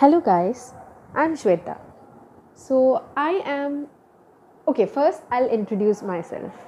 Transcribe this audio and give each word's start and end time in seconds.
Hello, 0.00 0.18
guys. 0.18 0.72
I'm 1.14 1.34
Shweta. 1.36 1.76
So, 2.54 3.04
I 3.18 3.32
am 3.54 3.86
okay. 4.66 4.86
First, 4.86 5.24
I'll 5.30 5.50
introduce 5.56 6.00
myself. 6.10 6.62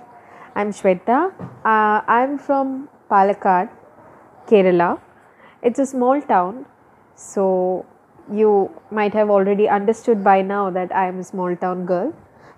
I'm 0.54 0.72
Shweta. 0.80 1.20
Uh, 1.64 2.02
I'm 2.16 2.36
from 2.36 2.90
Palakkad, 3.10 3.70
Kerala. 4.50 5.00
It's 5.62 5.78
a 5.78 5.86
small 5.86 6.20
town, 6.32 6.66
so 7.14 7.86
you 8.30 8.52
might 8.90 9.14
have 9.14 9.30
already 9.30 9.66
understood 9.78 10.22
by 10.22 10.42
now 10.42 10.68
that 10.68 10.94
I 10.94 11.06
am 11.08 11.20
a 11.20 11.24
small 11.24 11.56
town 11.56 11.86
girl. 11.86 12.12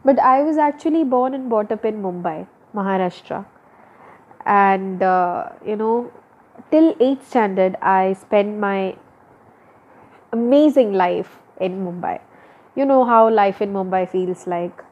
But 0.04 0.18
I 0.18 0.43
was 0.43 0.59
actually 0.59 1.04
born 1.04 1.34
and 1.34 1.48
brought 1.48 1.70
up 1.70 1.84
in 1.84 2.02
Mumbai, 2.02 2.48
Maharashtra. 2.75 3.46
And 4.45 5.04
uh, 5.04 5.50
you 5.64 5.77
know, 5.77 6.11
till 6.72 6.95
8th 6.95 7.25
standard, 7.30 7.77
I 7.80 8.14
spent 8.14 8.59
my 8.59 8.96
amazing 10.39 10.93
life 10.93 11.38
in 11.61 11.79
Mumbai. 11.87 12.20
You 12.77 12.84
know 12.84 13.05
how 13.05 13.29
life 13.30 13.62
in 13.62 13.73
Mumbai 13.73 14.09
feels 14.09 14.47
like 14.47 14.84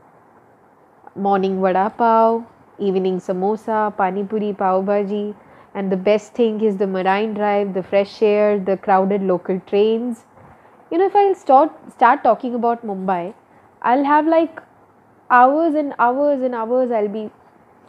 morning 1.15 1.61
vada 1.61 1.91
pav, 1.97 2.43
evening 2.79 3.19
samosa, 3.21 3.79
pani 3.97 4.25
puri, 4.25 4.53
pav 4.53 4.85
bhaji, 4.85 5.35
and 5.75 5.91
the 5.93 5.97
best 5.97 6.35
thing 6.35 6.61
is 6.61 6.77
the 6.77 6.87
marine 6.87 7.35
drive, 7.35 7.73
the 7.75 7.83
fresh 7.83 8.23
air, 8.23 8.59
the 8.59 8.77
crowded 8.77 9.23
local 9.23 9.61
trains. 9.67 10.25
You 10.91 10.99
know, 10.99 11.07
if 11.07 11.17
I 11.17 11.33
start 11.33 11.73
start 11.93 12.23
talking 12.23 12.55
about 12.55 12.87
Mumbai, 12.87 13.35
I'll 13.83 14.05
have 14.05 14.27
like 14.27 14.61
hours 15.31 15.75
and 15.75 15.95
hours 15.99 16.43
and 16.43 16.55
hours. 16.55 16.91
I'll 16.91 17.09
be, 17.09 17.31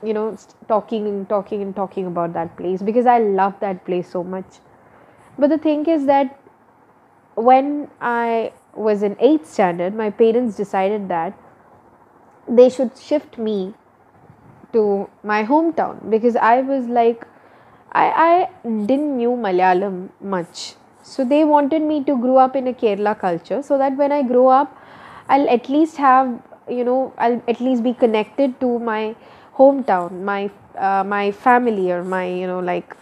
you 0.03 0.13
know, 0.13 0.37
talking 0.67 1.07
and 1.07 1.27
talking 1.29 1.61
and 1.61 1.75
talking 1.75 2.05
about 2.07 2.33
that 2.33 2.55
place 2.57 2.81
because 2.81 3.05
I 3.05 3.19
love 3.19 3.59
that 3.61 3.85
place 3.85 4.09
so 4.09 4.23
much. 4.23 4.59
But 5.37 5.49
the 5.49 5.57
thing 5.57 5.85
is 5.87 6.05
that 6.07 6.39
when 7.35 7.89
I 8.01 8.53
was 8.75 9.03
in 9.03 9.15
eighth 9.19 9.49
standard, 9.51 9.95
my 9.95 10.09
parents 10.09 10.55
decided 10.57 11.07
that 11.09 11.33
they 12.47 12.69
should 12.69 12.97
shift 12.97 13.37
me 13.37 13.73
to 14.73 15.09
my 15.23 15.43
hometown 15.43 16.09
because 16.09 16.35
I 16.35 16.61
was 16.61 16.85
like 16.87 17.25
I, 17.91 18.05
I 18.27 18.49
didn't 18.63 19.17
knew 19.17 19.31
Malayalam 19.31 20.09
much. 20.19 20.75
So 21.03 21.23
they 21.23 21.43
wanted 21.43 21.83
me 21.83 22.03
to 22.05 22.17
grow 22.17 22.37
up 22.37 22.55
in 22.55 22.67
a 22.67 22.73
Kerala 22.73 23.17
culture 23.19 23.61
so 23.61 23.77
that 23.77 23.95
when 23.97 24.11
I 24.11 24.23
grow 24.23 24.47
up 24.47 24.75
I'll 25.29 25.47
at 25.49 25.69
least 25.69 25.97
have 25.97 26.41
you 26.69 26.83
know 26.83 27.13
I'll 27.17 27.41
at 27.47 27.59
least 27.61 27.83
be 27.83 27.93
connected 27.93 28.59
to 28.61 28.79
my 28.79 29.15
hometown, 29.55 30.21
my 30.23 30.49
uh, 30.77 31.03
my 31.03 31.31
family 31.31 31.91
or 31.91 32.03
my 32.03 32.25
you 32.25 32.47
know 32.47 32.59
like 32.59 32.95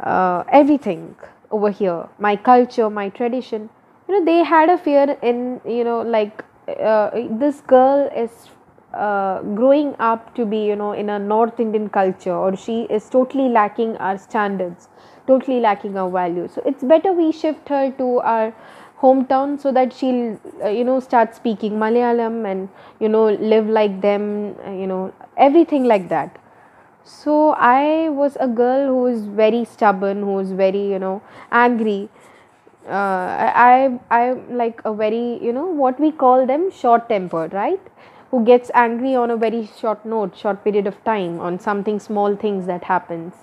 uh, 0.00 0.44
everything 0.48 1.14
over 1.50 1.70
here, 1.70 2.08
my 2.18 2.36
culture, 2.36 2.90
my 2.90 3.08
tradition. 3.08 3.68
You 4.08 4.18
know 4.18 4.24
they 4.24 4.42
had 4.44 4.70
a 4.70 4.78
fear 4.78 5.16
in 5.22 5.60
you 5.66 5.84
know 5.84 6.00
like 6.02 6.44
uh, 6.68 7.10
this 7.30 7.60
girl 7.60 8.08
is 8.16 8.48
uh, 8.94 9.42
growing 9.42 9.94
up 9.98 10.34
to 10.34 10.46
be 10.46 10.64
you 10.64 10.76
know 10.76 10.92
in 10.92 11.10
a 11.10 11.18
north 11.18 11.60
indian 11.60 11.88
culture 11.90 12.34
or 12.34 12.56
she 12.56 12.76
is 12.98 13.08
totally 13.10 13.48
lacking 13.50 13.96
our 13.98 14.16
standards 14.16 14.88
totally 15.28 15.60
lacking 15.60 15.96
our 15.96 16.10
values. 16.10 16.52
So 16.54 16.62
it's 16.64 16.82
better 16.82 17.12
we 17.12 17.30
shift 17.32 17.68
her 17.68 17.90
to 17.98 18.20
our 18.20 18.54
hometown 19.00 19.60
so 19.60 19.70
that 19.72 19.92
she'll 19.92 20.40
uh, 20.64 20.68
you 20.68 20.84
know 20.84 20.98
start 20.98 21.34
speaking 21.36 21.74
malayalam 21.82 22.50
and 22.50 22.68
you 22.98 23.08
know 23.08 23.26
live 23.52 23.68
like 23.68 24.00
them 24.00 24.56
uh, 24.66 24.70
you 24.72 24.88
know 24.88 25.12
everything 25.36 25.84
like 25.84 26.08
that 26.08 26.40
so 27.12 27.34
i 27.68 28.08
was 28.20 28.36
a 28.40 28.48
girl 28.60 28.86
who 28.86 28.96
was 29.02 29.24
very 29.42 29.64
stubborn 29.64 30.22
who 30.28 30.34
was 30.40 30.52
very 30.52 30.82
you 30.92 30.98
know 30.98 31.20
angry 31.50 32.08
uh, 32.88 33.52
I 33.54 33.98
I'm 34.10 34.56
like 34.56 34.80
a 34.84 34.94
very 34.94 35.38
you 35.44 35.52
know 35.52 35.66
what 35.66 36.00
we 36.00 36.10
call 36.10 36.46
them 36.46 36.70
short 36.70 37.08
tempered, 37.08 37.52
right? 37.52 37.80
Who 38.30 38.44
gets 38.44 38.70
angry 38.74 39.14
on 39.14 39.30
a 39.30 39.36
very 39.36 39.68
short 39.78 40.04
note, 40.06 40.36
short 40.36 40.64
period 40.64 40.86
of 40.86 41.02
time 41.04 41.38
on 41.40 41.58
something 41.58 42.00
small 42.00 42.36
things 42.36 42.66
that 42.66 42.84
happens. 42.84 43.34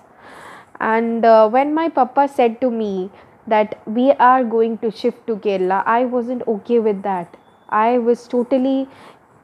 And 0.80 1.24
uh, 1.24 1.48
when 1.48 1.74
my 1.74 1.88
papa 1.88 2.28
said 2.28 2.60
to 2.60 2.70
me 2.70 3.10
that 3.46 3.80
we 3.86 4.12
are 4.12 4.44
going 4.44 4.78
to 4.78 4.90
shift 4.90 5.26
to 5.28 5.36
Kerala, 5.36 5.82
I 5.86 6.04
wasn't 6.04 6.46
okay 6.48 6.78
with 6.80 7.02
that. 7.02 7.36
I 7.68 7.98
was 7.98 8.26
totally, 8.28 8.88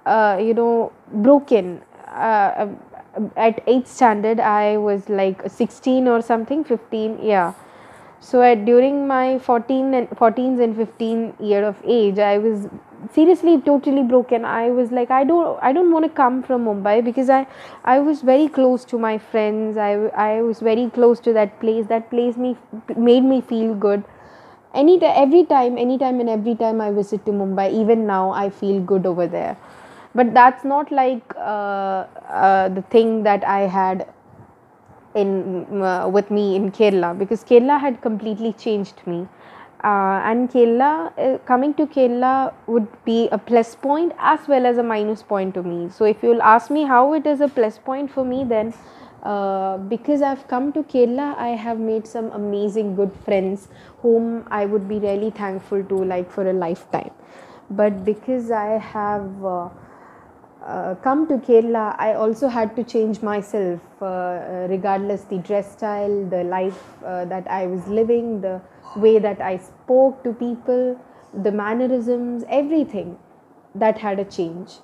uh, 0.06 0.38
you 0.40 0.54
know, 0.54 0.92
broken. 1.12 1.82
Uh, 2.08 2.68
at 3.36 3.64
8th 3.66 3.86
standard, 3.86 4.40
I 4.40 4.76
was 4.76 5.08
like 5.08 5.42
16 5.48 6.08
or 6.08 6.22
something, 6.22 6.64
15, 6.64 7.18
yeah. 7.22 7.52
So 8.20 8.40
at 8.40 8.64
during 8.64 9.06
my 9.08 9.40
14 9.40 9.94
and 9.94 10.08
14s 10.10 10.62
and 10.62 10.76
15 10.76 11.34
year 11.40 11.64
of 11.64 11.76
age 11.84 12.20
i 12.20 12.38
was 12.38 12.68
seriously 13.12 13.60
totally 13.60 14.04
broken. 14.04 14.44
I 14.44 14.70
was 14.70 14.92
like 14.92 15.10
i 15.10 15.24
don't 15.24 15.58
i 15.60 15.72
don't 15.72 15.90
want 15.90 16.04
to 16.04 16.08
come 16.08 16.40
from 16.44 16.66
mumbai 16.66 17.04
because 17.04 17.28
i 17.28 17.44
i 17.84 17.98
was 17.98 18.22
very 18.22 18.46
close 18.48 18.84
to 18.92 18.98
my 19.06 19.18
friends. 19.18 19.76
I 19.76 19.90
i 20.26 20.40
was 20.40 20.60
very 20.60 20.88
close 20.90 21.18
to 21.26 21.32
that 21.32 21.58
place. 21.58 21.86
That 21.88 22.08
place 22.10 22.36
me 22.36 22.56
made 22.96 23.24
me 23.24 23.40
feel 23.40 23.74
good. 23.74 24.04
Any 24.72 25.02
every 25.04 25.44
time 25.44 25.76
anytime 25.76 26.20
and 26.20 26.30
every 26.30 26.54
time 26.54 26.80
i 26.80 26.92
visit 26.92 27.24
to 27.24 27.32
mumbai 27.32 27.70
even 27.80 28.06
now 28.06 28.30
i 28.30 28.48
feel 28.50 28.80
good 28.92 29.04
over 29.04 29.26
there 29.26 29.56
but 30.14 30.32
that's 30.34 30.64
not 30.64 30.90
like 30.92 31.34
uh, 31.36 32.04
uh, 32.28 32.68
the 32.68 32.82
thing 32.82 33.22
that 33.22 33.44
i 33.44 33.60
had 33.60 34.06
in 35.14 35.82
uh, 35.82 36.08
with 36.08 36.30
me 36.30 36.56
in 36.56 36.70
Kerala 36.70 37.18
because 37.18 37.44
Kerala 37.44 37.80
had 37.80 38.00
completely 38.00 38.52
changed 38.52 39.06
me. 39.06 39.28
Uh, 39.84 40.22
and 40.24 40.48
Kerala, 40.48 41.12
uh, 41.18 41.38
coming 41.38 41.74
to 41.74 41.86
Kerala 41.86 42.54
would 42.66 42.86
be 43.04 43.28
a 43.32 43.38
plus 43.38 43.74
point 43.74 44.12
as 44.18 44.46
well 44.46 44.64
as 44.64 44.78
a 44.78 44.82
minus 44.82 45.22
point 45.22 45.54
to 45.54 45.62
me. 45.62 45.88
So, 45.90 46.04
if 46.04 46.22
you'll 46.22 46.42
ask 46.42 46.70
me 46.70 46.84
how 46.84 47.14
it 47.14 47.26
is 47.26 47.40
a 47.40 47.48
plus 47.48 47.78
point 47.78 48.10
for 48.10 48.24
me, 48.24 48.44
then 48.44 48.72
uh, 49.24 49.78
because 49.78 50.22
I've 50.22 50.46
come 50.46 50.72
to 50.74 50.84
Kerala, 50.84 51.36
I 51.36 51.48
have 51.48 51.80
made 51.80 52.06
some 52.06 52.30
amazing 52.30 52.94
good 52.94 53.12
friends 53.24 53.68
whom 54.02 54.46
I 54.50 54.66
would 54.66 54.88
be 54.88 55.00
really 55.00 55.30
thankful 55.30 55.82
to, 55.82 56.04
like 56.04 56.30
for 56.30 56.48
a 56.48 56.52
lifetime. 56.52 57.10
But 57.68 58.04
because 58.04 58.52
I 58.52 58.78
have 58.78 59.44
uh, 60.66 60.94
come 60.96 61.26
to 61.28 61.38
Kerala, 61.38 61.96
I 61.98 62.14
also 62.14 62.48
had 62.48 62.76
to 62.76 62.84
change 62.84 63.22
myself, 63.22 63.80
uh, 64.00 64.04
uh 64.04 64.66
regardless 64.70 65.24
the 65.24 65.38
dress 65.38 65.72
style, 65.72 66.24
the 66.26 66.44
life 66.44 67.02
uh, 67.04 67.24
that 67.26 67.48
I 67.50 67.66
was 67.66 67.86
living, 67.88 68.40
the 68.40 68.60
way 68.96 69.18
that 69.18 69.40
I 69.40 69.56
spoke 69.56 70.22
to 70.24 70.32
people, 70.32 71.00
the 71.34 71.52
mannerisms, 71.52 72.44
everything 72.48 73.18
that 73.74 73.98
had 73.98 74.18
a 74.20 74.24
change. 74.24 74.78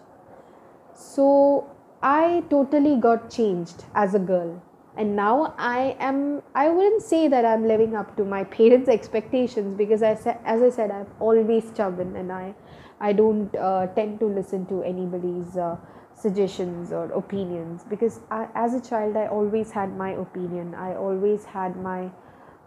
So 0.95 1.71
I 2.03 2.43
totally 2.51 2.97
got 2.97 3.31
changed 3.31 3.85
as 3.95 4.15
a 4.15 4.19
girl. 4.19 4.63
And 4.99 5.15
now 5.15 5.55
I 5.59 5.97
am, 6.01 6.43
I 6.57 6.69
wouldn't 6.69 7.03
say 7.03 7.29
that 7.29 7.45
I'm 7.45 7.69
living 7.69 7.95
up 7.95 8.17
to 8.17 8.25
my 8.25 8.43
parents' 8.43 8.89
expectations 8.89 9.79
because 9.79 10.03
I 10.03 10.19
as 10.45 10.61
I 10.61 10.71
said, 10.71 10.91
I'm 10.91 11.07
always 11.21 11.69
stubborn 11.69 12.17
and 12.17 12.33
I 12.33 12.55
I 13.01 13.13
don't 13.13 13.55
uh, 13.55 13.87
tend 13.95 14.19
to 14.21 14.27
listen 14.27 14.67
to 14.67 14.83
anybody's 14.83 15.57
uh, 15.57 15.77
suggestions 16.15 16.91
or 16.91 17.05
opinions 17.13 17.85
because 17.89 18.19
I, 18.29 18.49
as 18.57 18.75
a 18.75 18.81
child 18.81 19.17
I 19.17 19.29
always 19.29 19.71
had 19.71 19.97
my 19.97 20.11
opinion. 20.11 20.75
I 20.75 20.97
always 20.97 21.45
had 21.45 21.77
my 21.77 22.11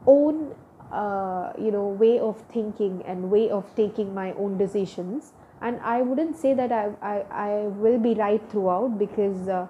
own 0.08 0.56
uh, 0.92 1.52
you 1.60 1.72
know 1.72 1.88
way 1.88 2.20
of 2.20 2.42
thinking 2.54 3.02
and 3.06 3.30
way 3.30 3.50
of 3.50 3.76
taking 3.76 4.14
my 4.14 4.34
own 4.34 4.58
decisions 4.58 5.34
and 5.62 5.80
i 5.82 6.02
wouldn't 6.02 6.36
say 6.36 6.54
that 6.54 6.72
i, 6.72 6.90
I, 7.02 7.16
I 7.32 7.52
will 7.84 7.98
be 7.98 8.14
right 8.14 8.42
throughout 8.50 9.00
because 9.00 9.48
uh, 9.48 9.68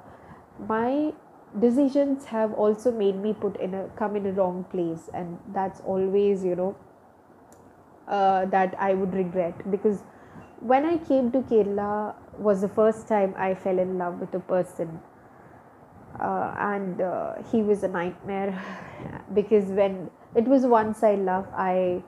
my 0.68 1.14
decisions 1.60 2.26
have 2.26 2.54
also 2.54 2.92
made 2.92 3.16
me 3.16 3.34
put 3.34 3.58
in 3.60 3.74
a 3.74 3.88
come 3.98 4.16
in 4.16 4.26
a 4.26 4.32
wrong 4.32 4.64
place. 4.72 5.10
And 5.14 5.38
that's 5.54 5.82
always 5.82 6.44
you 6.44 6.56
know 6.56 6.76
uh, 8.08 8.46
that 8.46 8.76
i 8.80 8.94
would 8.94 9.14
regret. 9.14 9.70
Because 9.72 10.04
when 10.60 10.86
I 10.86 10.98
came 10.98 11.32
to 11.32 11.42
Kerala 11.42 12.16
was 12.38 12.62
the 12.62 12.70
first 12.70 13.08
time 13.08 13.34
I 13.38 13.54
fell 13.56 13.80
in 13.80 13.98
love 13.98 14.20
with 14.20 14.34
a 14.34 14.40
person. 14.40 15.00
Uh, 16.20 16.54
and 16.58 17.02
uh, 17.02 17.34
he 17.52 17.62
was 17.62 17.84
a 17.84 17.88
nightmare. 17.88 18.62
Because 19.34 19.66
when 19.66 20.10
it 20.36 20.46
was 20.46 20.66
once 20.66 21.04
i 21.04 21.16
love, 21.16 21.48
I 21.54 22.04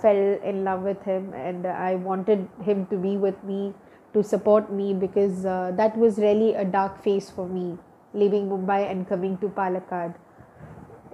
fell 0.00 0.38
in 0.44 0.62
love 0.64 0.82
with 0.82 1.02
him. 1.02 1.32
And 1.34 1.66
I 1.66 1.94
wanted 1.96 2.48
him 2.62 2.86
to 2.86 2.96
be 2.96 3.16
with 3.16 3.42
me 3.44 3.74
to 4.12 4.22
support 4.22 4.72
me. 4.72 4.94
Because 4.94 5.44
uh, 5.44 5.72
that 5.76 5.96
was 5.96 6.18
really 6.18 6.54
a 6.54 6.64
dark 6.64 7.02
phase 7.02 7.30
for 7.30 7.48
me 7.48 7.78
leaving 8.22 8.48
Mumbai 8.48 8.90
and 8.90 9.08
coming 9.08 9.36
to 9.38 9.48
Palakkad. 9.48 10.14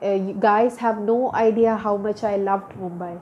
Uh, 0.02 0.14
you 0.28 0.34
guys 0.38 0.78
have 0.78 0.98
no 1.00 1.32
idea 1.34 1.76
how 1.76 1.96
much 1.96 2.24
I 2.24 2.36
loved 2.36 2.72
Mumbai. 2.84 3.20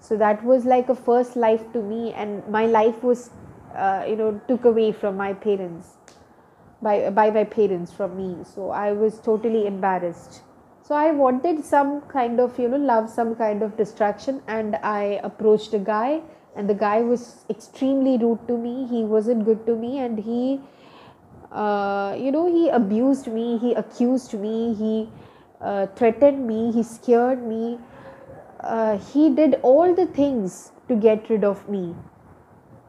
So 0.00 0.16
that 0.18 0.44
was 0.44 0.64
like 0.64 0.88
a 0.90 0.94
first 0.94 1.34
life 1.34 1.64
to 1.72 1.82
me 1.82 2.12
and 2.12 2.46
my 2.48 2.66
life 2.66 3.02
was 3.02 3.30
uh, 3.74 4.04
you 4.06 4.16
know 4.16 4.40
took 4.48 4.64
away 4.64 4.92
from 4.92 5.16
my 5.16 5.32
parents 5.32 5.94
by 6.82 7.10
by 7.10 7.30
my 7.30 7.44
parents 7.44 7.92
from 7.92 8.16
me. 8.16 8.44
So 8.54 8.70
i 8.70 8.92
was 8.92 9.18
totally 9.30 9.66
embarrassed. 9.66 10.42
So 10.82 10.94
i 10.94 11.10
wanted 11.22 11.64
some 11.64 11.92
kind 12.14 12.40
of 12.46 12.58
you 12.58 12.68
know 12.68 12.82
love 12.92 13.10
some 13.10 13.34
kind 13.34 13.62
of 13.62 13.76
distraction 13.78 14.42
and 14.58 14.76
i 14.92 15.02
approached 15.30 15.72
a 15.78 15.82
guy 15.90 16.20
and 16.54 16.68
the 16.68 16.78
guy 16.82 17.00
was 17.00 17.24
extremely 17.50 18.16
rude 18.18 18.46
to 18.48 18.58
me. 18.58 18.86
He 18.86 19.02
wasn't 19.04 19.44
good 19.44 19.66
to 19.66 19.76
me 19.76 19.98
and 19.98 20.18
he 20.18 20.60
uh, 21.54 22.16
you 22.18 22.32
know 22.32 22.46
he 22.52 22.68
abused 22.68 23.28
me 23.28 23.58
he 23.58 23.74
accused 23.74 24.34
me 24.34 24.74
he 24.74 25.08
uh, 25.60 25.86
threatened 25.96 26.46
me 26.46 26.72
he 26.72 26.82
scared 26.82 27.46
me. 27.46 27.78
Uh, 28.60 28.98
he 28.98 29.28
did 29.28 29.54
all 29.62 29.94
the 29.94 30.06
things 30.06 30.72
to 30.88 30.96
get 30.96 31.28
rid 31.28 31.44
of 31.44 31.68
me. 31.68 31.94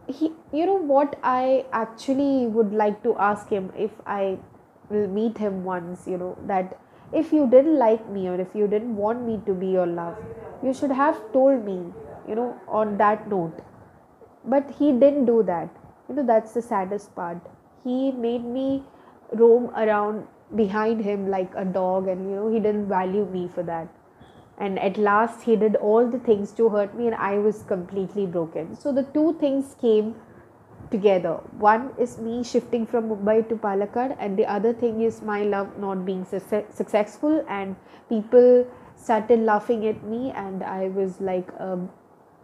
He 0.08 0.32
you 0.54 0.66
know 0.66 0.78
what 0.94 1.16
i 1.24 1.66
actually 1.74 2.48
would 2.48 2.72
like 2.82 3.02
to 3.04 3.16
ask 3.28 3.50
him 3.50 3.72
if 3.76 3.92
i 4.06 4.38
will 4.90 5.08
meet 5.08 5.38
him 5.38 5.64
once 5.64 6.06
you 6.08 6.18
know 6.18 6.38
that 6.52 6.78
if 7.12 7.34
you 7.34 7.48
didn't 7.50 7.80
like 7.80 8.08
me 8.10 8.28
or 8.28 8.40
if 8.40 8.54
you 8.54 8.68
didn't 8.68 8.96
want 8.96 9.26
me 9.26 9.40
to 9.48 9.54
be 9.54 9.68
your 9.68 9.88
love 9.88 10.16
you 10.64 10.74
should 10.74 10.92
have 10.92 11.20
told 11.34 11.66
me 11.66 11.80
you 12.28 12.36
know 12.36 12.56
on 12.68 12.98
that 12.98 13.28
note. 13.30 13.60
But 14.48 14.70
he 14.78 14.92
didn't 14.92 15.26
do 15.26 15.42
that. 15.44 15.70
You 16.08 16.16
know 16.16 16.24
that's 16.24 16.54
the 16.54 16.62
saddest 16.62 17.16
part 17.16 17.40
he 17.86 18.12
made 18.12 18.44
me 18.44 18.84
roam 19.42 19.70
around 19.84 20.28
behind 20.56 21.04
him 21.10 21.28
like 21.30 21.52
a 21.56 21.66
dog 21.66 22.08
and 22.08 22.30
you 22.30 22.36
know 22.36 22.52
he 22.52 22.60
didn't 22.60 22.88
value 22.88 23.26
me 23.38 23.48
for 23.48 23.64
that. 23.64 23.88
And 24.58 24.80
at 24.80 24.98
last 24.98 25.42
he 25.44 25.56
did 25.56 25.76
all 25.76 26.08
the 26.08 26.20
things 26.20 26.52
to 26.60 26.70
hurt 26.70 26.96
me 26.98 27.08
and 27.08 27.16
i 27.16 27.38
was 27.48 27.64
completely 27.64 28.26
broken. 28.26 28.76
So 28.76 28.94
the 29.00 29.04
two 29.18 29.34
things 29.40 29.76
came 29.82 30.16
together. 30.92 31.34
One 31.66 31.92
is 31.98 32.18
me 32.18 32.44
shifting 32.44 32.86
from 32.86 33.10
mumbai 33.10 33.38
to 33.50 33.56
palakkad 33.68 34.16
and 34.20 34.38
the 34.38 34.46
other 34.46 34.74
thing 34.74 35.02
is 35.02 35.22
my 35.22 35.44
love 35.44 35.78
not 35.86 36.06
being 36.06 36.26
su- 36.26 36.66
successful 36.70 37.44
and 37.50 37.76
people 38.10 38.66
started 38.96 39.40
laughing 39.40 39.88
at 39.88 40.04
me 40.04 40.32
and 40.44 40.64
i 40.64 40.88
was 40.98 41.20
like 41.20 41.50
a, 41.60 41.78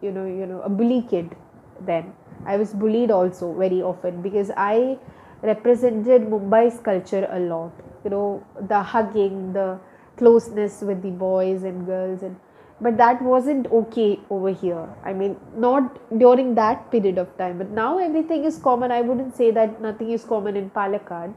you 0.02 0.10
know 0.16 0.26
you 0.40 0.46
know 0.46 0.60
a 0.62 0.68
bully 0.68 1.02
kid 1.14 1.34
then. 1.80 2.12
I 2.44 2.56
was 2.56 2.74
bullied 2.74 3.10
also 3.10 3.52
very 3.54 3.82
often 3.82 4.20
because 4.22 4.50
i 4.56 4.98
represented 5.42 6.22
mumbai's 6.22 6.78
culture 6.80 7.26
a 7.30 7.40
lot. 7.40 7.72
You 8.04 8.10
know 8.10 8.46
the 8.68 8.82
hugging 8.82 9.52
the 9.52 9.78
closeness 10.16 10.80
with 10.82 11.02
the 11.02 11.10
boys 11.10 11.62
and 11.62 11.86
girls 11.86 12.22
and 12.22 12.36
but 12.80 12.96
that 12.96 13.22
wasn't 13.22 13.66
okay 13.70 14.18
over 14.30 14.50
here. 14.50 14.88
I 15.04 15.12
mean 15.12 15.36
not 15.56 16.18
during 16.18 16.54
that 16.56 16.90
period 16.90 17.18
of 17.18 17.36
time 17.38 17.58
but 17.58 17.70
now 17.70 17.98
everything 17.98 18.44
is 18.44 18.58
common. 18.58 18.90
I 18.90 19.00
wouldn't 19.00 19.36
say 19.36 19.50
that 19.50 19.80
nothing 19.80 20.10
is 20.10 20.24
common 20.24 20.56
in 20.56 20.70
palakkad 20.70 21.34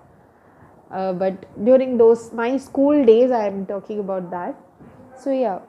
uh, 0.92 1.14
but 1.14 1.46
during 1.66 1.98
those 1.98 2.32
my 2.34 2.58
school 2.58 3.06
days 3.06 3.32
i 3.32 3.46
am 3.48 3.66
talking 3.66 4.00
about 4.00 4.30
that. 4.32 4.56
So 5.18 5.32
yeah. 5.32 5.60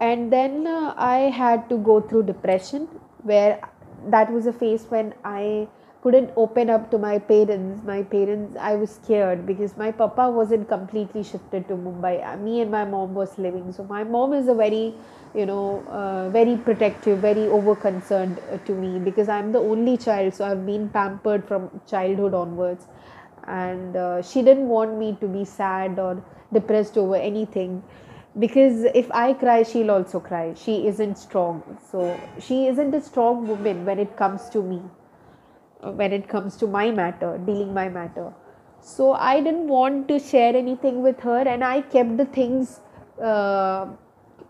And 0.00 0.32
then 0.32 0.66
uh, 0.66 0.94
i 0.96 1.18
had 1.40 1.68
to 1.70 1.78
go 1.78 2.00
through 2.00 2.22
depression 2.24 2.86
where 3.22 3.60
that 4.10 4.32
was 4.32 4.46
a 4.46 4.52
phase 4.52 4.84
when 4.88 5.12
i 5.24 5.66
couldn't 6.02 6.30
open 6.36 6.70
up 6.70 6.90
to 6.90 6.98
my 6.98 7.18
parents. 7.18 7.82
My 7.84 8.02
parents 8.02 8.56
i 8.70 8.74
was 8.74 8.90
scared 8.96 9.44
because 9.46 9.76
my 9.76 9.90
papa 10.00 10.30
wasn't 10.30 10.68
completely 10.68 11.22
shifted 11.22 11.66
to 11.68 11.74
mumbai. 11.86 12.12
Uh, 12.24 12.36
me 12.36 12.60
and 12.60 12.70
my 12.70 12.84
mom 12.84 13.14
was 13.14 13.36
living. 13.38 13.72
So 13.72 13.84
my 13.84 14.04
mom 14.04 14.32
is 14.32 14.48
a 14.48 14.54
very 14.54 14.94
you 15.34 15.46
know 15.46 15.82
uh, 16.00 16.28
very 16.30 16.56
protective 16.56 17.18
very 17.18 17.46
over 17.58 17.74
concerned 17.76 18.40
uh, 18.52 18.58
to 18.68 18.74
me 18.74 18.98
because 18.98 19.28
i'm 19.28 19.52
the 19.52 19.58
only 19.58 19.96
child. 19.96 20.34
So 20.34 20.44
i've 20.44 20.64
been 20.66 20.88
pampered 20.88 21.46
from 21.46 21.70
childhood 21.86 22.34
onwards. 22.34 22.86
And 23.46 23.96
uh, 23.96 24.22
she 24.22 24.42
didn't 24.42 24.68
want 24.68 24.98
me 24.98 25.16
to 25.20 25.26
be 25.26 25.44
sad 25.44 25.98
or 25.98 26.22
depressed 26.52 26.96
over 26.98 27.16
anything 27.16 27.82
because 28.38 28.84
if 29.02 29.10
i 29.10 29.32
cry 29.32 29.62
she'll 29.64 29.90
also 29.90 30.20
cry. 30.20 30.54
She 30.54 30.86
isn't 30.86 31.18
strong. 31.18 31.62
So 31.90 32.06
she 32.38 32.66
isn't 32.68 32.94
a 32.94 33.00
strong 33.00 33.48
woman 33.48 33.84
when 33.84 33.98
it 33.98 34.16
comes 34.16 34.48
to 34.50 34.62
me 34.62 34.80
when 35.82 36.12
it 36.12 36.28
comes 36.28 36.56
to 36.56 36.66
my 36.66 36.90
matter, 36.90 37.38
dealing 37.38 37.72
my 37.72 37.88
matter. 37.88 38.32
So 38.80 39.12
I 39.12 39.40
didn't 39.40 39.68
want 39.68 40.08
to 40.08 40.18
share 40.18 40.56
anything 40.56 41.02
with 41.02 41.20
her, 41.20 41.40
and 41.40 41.64
I 41.64 41.80
kept 41.80 42.16
the 42.16 42.24
things, 42.24 42.80
uh, 43.22 43.86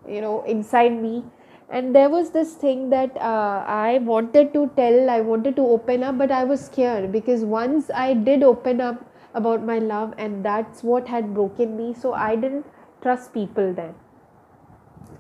you 0.07 0.21
know, 0.21 0.43
inside 0.45 1.01
me. 1.01 1.25
And 1.71 1.95
there 1.95 2.09
was 2.09 2.31
this 2.31 2.55
thing 2.55 2.89
that 2.91 3.15
uh, 3.17 3.65
I 3.67 3.99
wanted 3.99 4.55
to 4.55 4.71
tell, 4.75 5.11
I 5.11 5.21
wanted 5.21 5.57
to 5.57 5.63
open 5.63 6.03
up, 6.03 6.17
but 6.17 6.31
I 6.31 6.45
was 6.45 6.65
scared 6.65 7.13
because 7.13 7.45
once 7.45 7.91
I 7.95 8.15
did 8.15 8.43
open 8.43 8.81
up 8.81 9.05
about 9.35 9.63
my 9.63 9.79
love, 9.79 10.15
and 10.17 10.45
that's 10.45 10.83
what 10.83 11.07
had 11.07 11.35
broken 11.35 11.77
me. 11.77 11.95
So 11.95 12.15
I 12.15 12.37
didn't 12.37 12.65
trust 13.03 13.35
people 13.35 13.75
then 13.75 13.95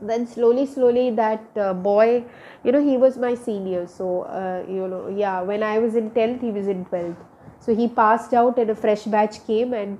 then 0.00 0.26
slowly 0.26 0.66
slowly 0.66 1.10
that 1.10 1.42
uh, 1.56 1.72
boy 1.74 2.24
you 2.64 2.72
know 2.72 2.82
he 2.82 2.96
was 2.96 3.16
my 3.16 3.34
senior. 3.34 3.86
So 3.86 4.22
uh, 4.22 4.64
you 4.68 4.86
know 4.88 5.08
yeah 5.08 5.40
when 5.42 5.62
i 5.62 5.78
was 5.78 5.94
in 5.94 6.10
10th 6.10 6.40
he 6.40 6.50
was 6.50 6.68
in 6.68 6.84
12th 6.86 7.16
so 7.60 7.74
he 7.74 7.88
passed 7.88 8.32
out 8.32 8.58
and 8.58 8.70
a 8.70 8.74
fresh 8.74 9.04
batch 9.04 9.44
came 9.46 9.72
and 9.72 9.98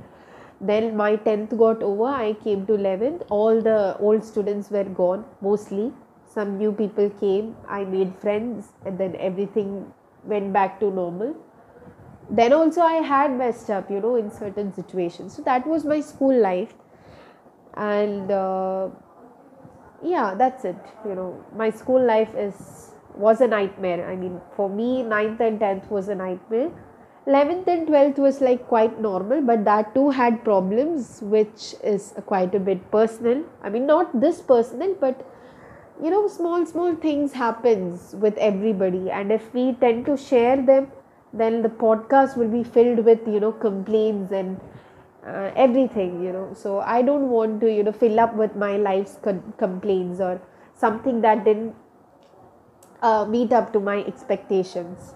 then 0.60 0.96
my 0.96 1.16
10th 1.16 1.56
got 1.58 1.82
over 1.82 2.06
i 2.06 2.32
came 2.44 2.66
to 2.66 2.74
11th 2.74 3.22
all 3.30 3.60
the 3.60 3.96
old 3.98 4.24
students 4.24 4.70
were 4.70 4.84
gone 4.84 5.24
mostly. 5.40 5.92
Some 6.32 6.58
new 6.58 6.72
people 6.72 7.10
came 7.20 7.56
i 7.68 7.84
made 7.84 8.14
friends 8.14 8.68
and 8.84 8.98
then 8.98 9.16
everything 9.16 9.92
went 10.24 10.52
back 10.52 10.78
to 10.80 10.90
normal. 10.90 11.36
Then 12.30 12.52
also 12.52 12.82
i 12.82 12.94
had 12.94 13.32
messed 13.32 13.70
up 13.70 13.90
you 13.90 14.00
know 14.00 14.16
in 14.16 14.30
certain 14.30 14.72
situations. 14.72 15.34
So 15.34 15.42
that 15.42 15.66
was 15.66 15.84
my 15.84 16.00
school 16.00 16.38
life. 16.38 16.74
And 17.74 18.30
uh, 18.30 18.88
yeah 20.02 20.34
that's 20.34 20.64
it. 20.64 20.76
You 21.04 21.14
know 21.14 21.44
my 21.56 21.70
school 21.70 22.04
life 22.04 22.34
is 22.34 22.92
was 23.14 23.40
a 23.40 23.46
nightmare. 23.46 24.08
I 24.08 24.16
mean 24.16 24.40
for 24.56 24.68
me 24.68 25.02
9th 25.02 25.40
and 25.40 25.60
10th 25.60 25.90
was 25.90 26.08
a 26.08 26.14
nightmare. 26.14 26.70
11th 27.26 27.66
and 27.66 27.86
12th 27.86 28.18
was 28.18 28.40
like 28.40 28.66
quite 28.68 29.00
normal 29.00 29.42
but 29.42 29.64
that 29.64 29.94
too 29.94 30.08
had 30.08 30.42
problems 30.44 31.20
which 31.20 31.74
is 31.84 32.14
quite 32.26 32.54
a 32.54 32.60
bit 32.60 32.90
personal. 32.90 33.44
I 33.62 33.68
mean 33.68 33.86
not 33.86 34.20
this 34.20 34.40
personal 34.40 34.94
but 35.00 35.26
you 36.02 36.10
know 36.10 36.28
small 36.28 36.64
small 36.64 36.94
things 36.94 37.32
happens 37.32 38.14
with 38.14 38.36
everybody. 38.38 39.10
And 39.10 39.32
if 39.32 39.52
we 39.52 39.72
tend 39.74 40.06
to 40.06 40.16
share 40.16 40.60
them 40.62 40.92
then 41.32 41.60
the 41.62 41.68
podcast 41.68 42.36
will 42.36 42.48
be 42.48 42.64
filled 42.64 43.04
with 43.04 43.26
you 43.26 43.40
know 43.40 43.52
complaints 43.52 44.32
and 44.32 44.60
uh, 45.28 45.52
everything 45.56 46.22
you 46.22 46.32
know. 46.32 46.48
So 46.54 46.80
i 46.80 47.02
don't 47.02 47.28
want 47.30 47.60
to 47.62 47.72
you 47.72 47.82
know 47.82 47.92
fill 47.92 48.20
up 48.20 48.34
with 48.34 48.56
my 48.56 48.76
life's 48.76 49.18
con- 49.22 49.52
complaints 49.58 50.20
or 50.20 50.40
something 50.74 51.20
that 51.22 51.44
didn't 51.44 51.74
uh, 53.02 53.24
meet 53.24 53.52
up 53.52 53.72
to 53.72 53.80
my 53.80 53.98
expectations. 54.04 55.14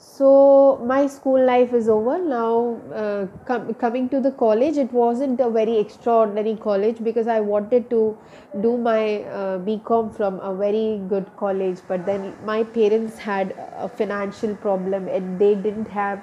So 0.00 0.80
my 0.84 1.06
school 1.08 1.44
life 1.44 1.72
is 1.72 1.88
over. 1.88 2.18
Now 2.18 2.80
uh, 2.94 3.26
com- 3.46 3.74
coming 3.74 4.08
to 4.10 4.20
the 4.20 4.30
college 4.30 4.76
it 4.76 4.92
wasn't 4.92 5.40
a 5.40 5.50
very 5.50 5.76
extraordinary 5.78 6.56
college 6.56 7.02
because 7.02 7.26
i 7.26 7.40
wanted 7.40 7.90
to 7.90 8.16
do 8.62 8.76
my 8.76 9.22
uh, 9.22 9.58
bcom 9.66 10.14
from 10.16 10.38
a 10.40 10.54
very 10.54 11.00
good 11.08 11.26
college 11.36 11.78
but 11.88 12.06
then 12.06 12.32
my 12.44 12.62
parents 12.62 13.18
had 13.18 13.54
a 13.76 13.88
financial 13.88 14.54
problem 14.56 15.08
and 15.08 15.38
they 15.38 15.54
didn't 15.54 15.88
have 15.88 16.20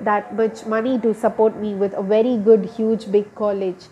that 0.00 0.34
much 0.34 0.64
money 0.66 0.98
to 1.00 1.14
support 1.14 1.56
me 1.56 1.74
with 1.74 1.92
a 1.94 2.02
very 2.02 2.36
good 2.36 2.64
huge 2.64 3.10
big 3.10 3.34
college. 3.34 3.86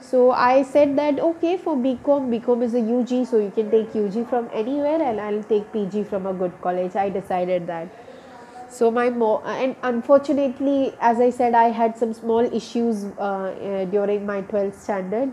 So 0.00 0.30
i 0.30 0.62
said 0.62 0.96
that 0.98 1.18
okay 1.26 1.56
for 1.56 1.74
bcom 1.76 2.26
bcom 2.32 2.62
is 2.66 2.74
a 2.74 2.82
ug 2.96 3.12
so 3.28 3.38
you 3.38 3.50
can 3.58 3.70
take 3.70 3.94
ug 4.00 4.16
from 4.32 4.48
anywhere 4.52 5.00
and 5.02 5.20
i'll 5.20 5.42
take 5.52 5.72
pg 5.72 6.04
from 6.04 6.26
a 6.26 6.34
good 6.34 6.52
college. 6.60 6.94
I 6.96 7.08
decided 7.08 7.66
that. 7.66 7.88
So 8.68 8.90
my 8.90 9.08
mo- 9.10 9.42
and 9.44 9.74
unfortunately 9.82 10.94
as 11.00 11.20
i 11.20 11.30
said 11.30 11.54
i 11.54 11.68
had 11.80 11.96
some 11.96 12.12
small 12.12 12.52
issues 12.60 13.04
uh, 13.18 13.22
uh, 13.22 13.84
during 13.86 14.26
my 14.26 14.42
12th 14.42 14.80
standard 14.82 15.32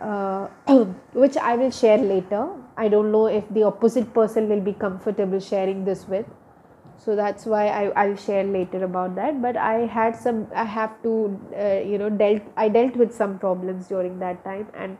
uh, 0.00 0.46
which 1.12 1.36
i 1.36 1.56
will 1.56 1.70
share 1.70 1.98
later. 1.98 2.48
I 2.76 2.88
don't 2.88 3.12
know 3.12 3.26
if 3.26 3.48
the 3.50 3.64
opposite 3.64 4.12
person 4.14 4.48
will 4.48 4.60
be 4.60 4.72
comfortable 4.72 5.40
sharing 5.40 5.84
this 5.84 6.06
with 6.08 6.26
so 7.04 7.16
that's 7.16 7.46
why 7.46 7.66
I, 7.68 7.82
i'll 8.02 8.16
share 8.16 8.44
later 8.44 8.84
about 8.84 9.14
that. 9.16 9.40
But 9.40 9.56
i 9.56 9.86
had 9.86 10.16
some 10.16 10.46
i 10.54 10.64
have 10.64 11.02
to 11.02 11.40
uh, 11.58 11.80
you 11.90 11.98
know 11.98 12.10
dealt 12.10 12.42
i 12.56 12.68
dealt 12.68 12.96
with 12.96 13.14
some 13.14 13.38
problems 13.38 13.88
during 13.88 14.18
that 14.18 14.44
time. 14.44 14.66
And 14.74 14.98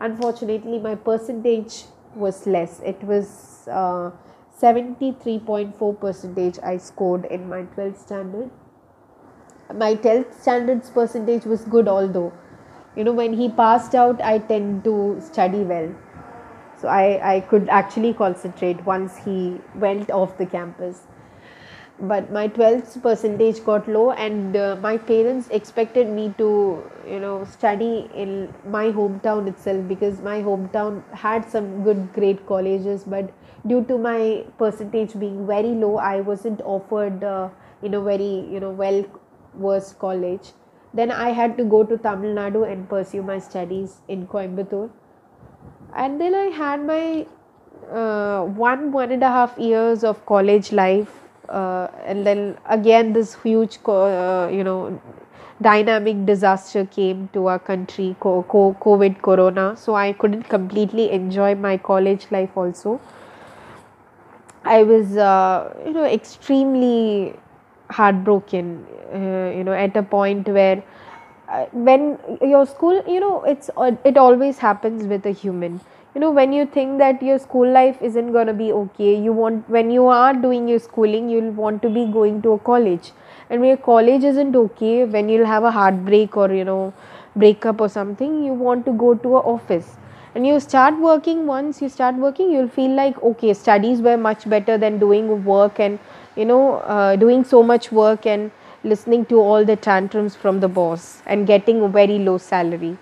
unfortunately 0.00 0.78
my 0.78 0.94
percentage 0.94 1.84
was 2.14 2.46
less. 2.46 2.80
It 2.80 3.02
was 3.04 3.68
uh, 3.70 4.10
73.4 4.60 6.00
percentage 6.00 6.58
i 6.62 6.76
scored 6.78 7.26
in 7.26 7.48
my 7.48 7.62
12th 7.76 7.98
standard. 7.98 8.50
My 9.74 9.94
10th 9.94 10.40
standards 10.40 10.90
percentage 10.90 11.44
was 11.44 11.64
good 11.64 11.88
although 11.88 12.32
you 12.96 13.04
know 13.04 13.12
when 13.12 13.34
he 13.34 13.50
passed 13.50 13.94
out 13.94 14.22
i 14.22 14.38
tend 14.38 14.84
to 14.84 15.20
study 15.20 15.64
well. 15.74 15.94
So 16.80 16.88
i 16.88 17.34
i 17.36 17.40
could 17.40 17.68
actually 17.68 18.14
concentrate 18.14 18.86
once 18.86 19.24
he 19.24 19.58
went 19.74 20.10
off 20.10 20.38
the 20.38 20.46
campus 20.46 21.08
but 22.10 22.30
my 22.32 22.48
12th 22.48 23.00
percentage 23.00 23.64
got 23.64 23.88
low 23.88 24.10
and 24.12 24.56
uh, 24.56 24.76
my 24.82 24.96
parents 24.98 25.48
expected 25.50 26.08
me 26.08 26.34
to 26.36 26.82
you 27.08 27.20
know 27.20 27.44
study 27.44 28.10
in 28.14 28.52
my 28.66 28.86
hometown 28.90 29.46
itself 29.46 29.86
because 29.86 30.20
my 30.20 30.40
hometown 30.42 31.00
had 31.14 31.48
some 31.48 31.84
good 31.84 32.12
great 32.12 32.44
colleges 32.46 33.04
but 33.04 33.32
due 33.68 33.84
to 33.84 33.98
my 33.98 34.44
percentage 34.58 35.18
being 35.18 35.46
very 35.46 35.74
low 35.84 35.96
i 35.96 36.20
wasn't 36.20 36.60
offered 36.62 37.22
uh, 37.22 37.48
in 37.82 37.94
a 37.94 38.00
very 38.00 38.32
you 38.52 38.58
know 38.58 38.70
well 38.70 39.04
versed 39.54 39.98
college. 39.98 40.52
Then 40.94 41.10
i 41.10 41.30
had 41.30 41.56
to 41.58 41.64
go 41.64 41.84
to 41.84 41.96
tamil 42.06 42.34
nadu 42.40 42.62
and 42.70 42.88
pursue 42.88 43.22
my 43.22 43.38
studies 43.38 44.00
in 44.08 44.26
coimbatore. 44.26 44.90
And 46.02 46.20
then 46.20 46.34
i 46.34 46.46
had 46.62 46.84
my 46.92 47.26
uh, 48.00 48.42
one 48.66 48.92
one 48.92 49.12
and 49.16 49.22
a 49.22 49.32
half 49.38 49.58
years 49.58 50.04
of 50.10 50.24
college 50.26 50.72
life 50.72 51.12
uh, 51.48 51.86
and 52.04 52.26
then 52.26 52.56
again 52.66 53.12
this 53.12 53.34
huge 53.42 53.78
uh, 53.86 54.48
you 54.52 54.64
know 54.64 55.00
dynamic 55.62 56.24
disaster 56.26 56.84
came 56.86 57.28
to 57.32 57.46
our 57.46 57.58
country 57.58 58.16
co- 58.20 58.42
co- 58.44 58.76
covid 58.80 59.20
corona. 59.22 59.76
So 59.76 59.94
i 59.94 60.12
couldn't 60.12 60.44
completely 60.44 61.10
enjoy 61.10 61.54
my 61.54 61.76
college 61.78 62.26
life 62.30 62.56
also. 62.56 63.00
I 64.64 64.82
was 64.82 65.16
uh, 65.16 65.74
you 65.86 65.92
know 65.92 66.04
extremely 66.04 67.34
heartbroken 67.90 68.86
uh, 69.12 69.52
you 69.56 69.64
know 69.64 69.72
at 69.72 69.96
a 69.96 70.02
point 70.02 70.48
where 70.48 70.82
uh, 71.48 71.66
when 71.72 72.18
your 72.40 72.64
school 72.66 73.02
you 73.06 73.20
know 73.20 73.42
it's 73.42 73.70
uh, 73.76 73.90
it 74.04 74.16
always 74.16 74.58
happens 74.58 75.04
with 75.04 75.26
a 75.26 75.32
human 75.32 75.80
you 76.14 76.20
know 76.20 76.30
when 76.30 76.52
you 76.52 76.64
think 76.66 76.98
that 76.98 77.22
your 77.22 77.38
school 77.38 77.70
life 77.74 78.00
isn't 78.08 78.32
going 78.32 78.46
to 78.46 78.52
be 78.52 78.70
okay 78.78 79.12
you 79.26 79.32
want 79.32 79.68
when 79.76 79.90
you 79.90 80.06
are 80.14 80.34
doing 80.34 80.68
your 80.68 80.78
schooling 80.78 81.28
you'll 81.30 81.52
want 81.60 81.80
to 81.80 81.88
be 81.88 82.04
going 82.04 82.42
to 82.42 82.52
a 82.52 82.58
college. 82.58 83.12
And 83.48 83.60
when 83.60 83.68
your 83.68 83.78
college 83.78 84.22
isn't 84.22 84.54
okay 84.54 85.04
when 85.04 85.30
you'll 85.30 85.46
have 85.46 85.64
a 85.64 85.70
heartbreak 85.70 86.36
or 86.36 86.52
you 86.52 86.64
know 86.64 86.92
breakup 87.34 87.80
or 87.80 87.88
something 87.88 88.44
you 88.44 88.52
want 88.52 88.84
to 88.86 88.92
go 88.92 89.14
to 89.14 89.36
a 89.36 89.40
office. 89.40 89.96
And 90.34 90.46
you 90.46 90.60
start 90.60 90.98
working 90.98 91.46
once 91.46 91.80
you 91.80 91.88
start 91.88 92.16
working 92.16 92.52
you'll 92.52 92.68
feel 92.68 92.90
like 92.90 93.22
okay 93.22 93.54
studies 93.54 94.02
were 94.02 94.18
much 94.18 94.48
better 94.48 94.76
than 94.76 94.98
doing 94.98 95.44
work 95.46 95.80
and 95.80 95.98
you 96.36 96.44
know 96.44 96.74
uh, 96.96 97.16
doing 97.16 97.42
so 97.42 97.62
much 97.62 97.90
work 97.90 98.26
and 98.26 98.50
listening 98.84 99.24
to 99.32 99.40
all 99.40 99.64
the 99.64 99.76
tantrums 99.76 100.36
from 100.36 100.60
the 100.60 100.68
boss 100.68 101.22
and 101.24 101.46
getting 101.46 101.80
a 101.80 101.88
very 101.88 102.18
low 102.18 102.36
salary 102.36 102.98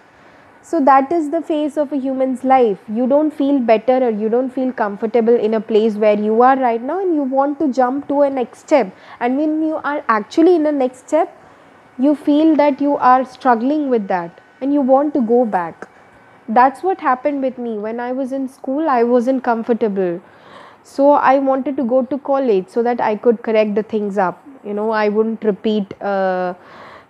so 0.63 0.79
that 0.81 1.11
is 1.11 1.31
the 1.31 1.41
phase 1.41 1.77
of 1.77 1.93
a 1.93 1.97
human's 1.97 2.45
life. 2.45 2.79
You 2.89 3.07
don't 3.07 3.31
feel 3.31 3.59
better 3.59 4.05
or 4.05 4.11
you 4.11 4.29
don't 4.29 4.51
feel 4.51 4.73
comfortable 4.73 5.35
in 5.35 5.55
a 5.55 5.61
place 5.61 5.95
where 5.95 6.19
you 6.19 6.43
are 6.43 6.57
right 6.57 6.83
now 6.83 7.01
and 7.01 7.15
you 7.15 7.23
want 7.23 7.59
to 7.61 7.73
jump 7.73 8.09
to 8.09 8.23
a 8.23 8.31
next 8.31 8.61
step. 8.61 8.95
And 9.21 9.37
when 9.39 9.63
you 9.63 9.77
are 9.77 10.05
actually 10.09 10.57
in 10.57 10.67
a 10.67 10.73
next 10.73 11.09
step 11.09 11.37
you 11.99 12.15
feel 12.15 12.55
that 12.57 12.81
you 12.81 12.97
are 12.97 13.25
struggling 13.25 13.89
with 13.91 14.07
that 14.09 14.41
and 14.61 14.73
you 14.73 14.81
want 14.81 15.13
to 15.15 15.21
go 15.21 15.45
back. 15.45 15.89
That's 16.49 16.83
what 16.83 17.01
happened 17.01 17.43
with 17.43 17.59
me. 17.59 17.79
When 17.79 18.01
i 18.01 18.13
was 18.13 18.33
in 18.33 18.49
school 18.49 18.89
i 18.89 19.03
wasn't 19.03 19.45
comfortable. 19.45 20.21
So 20.83 21.11
i 21.13 21.39
wanted 21.39 21.77
to 21.77 21.85
go 21.85 22.03
to 22.13 22.19
college 22.19 22.69
so 22.69 22.83
that 22.83 23.01
i 23.01 23.17
could 23.17 23.43
correct 23.43 23.75
the 23.75 23.83
things 23.83 24.19
up. 24.19 24.43
You 24.65 24.75
know 24.75 24.91
i 24.91 25.09
wouldn't 25.09 25.45
repeat 25.45 25.95
uh, 26.03 26.55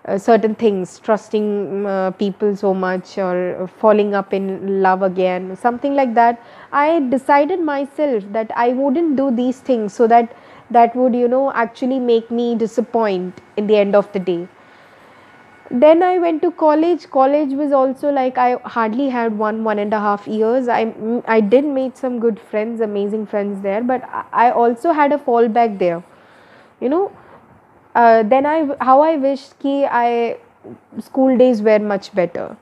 uh, 0.07 0.19
certain 0.19 0.55
things 0.55 0.99
trusting 0.99 1.87
uh, 1.87 2.11
people 2.13 2.57
so 2.57 2.73
much 2.75 3.19
or 3.19 3.69
falling 3.81 4.15
up 4.15 4.33
in 4.33 4.83
love 4.83 5.03
again 5.03 5.57
something 5.57 5.95
like 5.95 6.15
that. 6.15 6.43
I 6.73 7.01
decided 7.01 7.61
myself 7.61 8.25
that 8.33 8.51
i 8.57 8.69
wouldn't 8.73 9.17
do 9.17 9.31
these 9.31 9.61
things 9.61 9.93
so 9.93 10.07
that 10.07 10.35
that 10.71 10.95
would 10.97 11.15
you 11.15 11.29
know 11.29 11.53
actually 11.53 11.99
make 11.99 12.31
me 12.31 12.55
disappoint 12.55 13.41
in 13.57 13.67
the 13.67 13.77
end 13.77 13.95
of 13.95 14.11
the 14.13 14.19
day. 14.21 14.49
Then 15.71 16.03
i 16.03 16.19
went 16.19 16.43
to 16.43 16.51
college. 16.51 17.09
College 17.11 17.53
was 17.53 17.73
also 17.73 18.11
like 18.11 18.39
i 18.39 18.55
hardly 18.77 19.09
had 19.09 19.39
one 19.39 19.63
one 19.65 19.79
and 19.79 19.93
a 19.95 20.01
half 20.01 20.27
years. 20.27 20.69
I 20.69 20.93
i 21.37 21.41
did 21.41 21.65
make 21.65 21.97
some 21.97 22.19
good 22.21 22.41
friends 22.41 22.81
amazing 22.81 23.27
friends 23.27 23.63
there 23.63 23.83
but 23.83 24.09
i 24.33 24.51
also 24.51 24.93
had 24.93 25.13
a 25.13 25.19
fallback 25.19 25.79
there. 25.79 26.03
You 26.81 26.89
know 26.89 27.05
uh, 27.07 27.30
Uh, 27.95 28.23
then 28.23 28.47
i 28.47 28.69
how 28.81 29.01
i 29.03 29.17
wish 29.17 29.47
ki 29.63 29.85
i 29.85 30.37
school 31.01 31.37
days 31.37 31.63
were 31.63 31.79
much 31.79 32.15
better. 32.15 32.57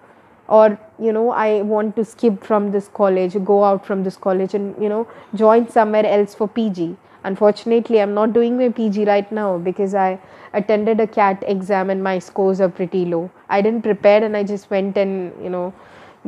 Or 0.48 0.78
you 0.98 1.12
know 1.12 1.30
i 1.30 1.60
want 1.70 1.94
to 1.96 2.04
skip 2.04 2.42
from 2.42 2.70
this 2.72 2.88
college 2.98 3.34
go 3.44 3.64
out 3.64 3.84
from 3.88 4.04
this 4.04 4.16
college 4.16 4.54
and 4.54 4.82
you 4.82 4.88
know 4.88 5.06
join 5.34 5.68
somewhere 5.68 6.06
else 6.06 6.34
for 6.34 6.48
pg 6.48 6.96
unfortunately 7.30 8.00
i'm 8.00 8.14
not 8.14 8.32
doing 8.32 8.56
my 8.56 8.68
pg 8.78 9.04
right 9.04 9.30
now 9.30 9.58
because 9.58 9.94
i 9.94 10.18
attended 10.54 11.00
a 11.00 11.06
cat 11.06 11.44
exam 11.46 11.90
and 11.90 12.02
my 12.02 12.18
scores 12.18 12.60
are 12.60 12.68
pretty 12.68 13.04
low. 13.04 13.30
I 13.50 13.60
didn't 13.60 13.82
prepare 13.82 14.24
and 14.24 14.36
i 14.36 14.42
just 14.42 14.70
went 14.70 14.96
and 14.96 15.32
you 15.42 15.50
know 15.50 15.74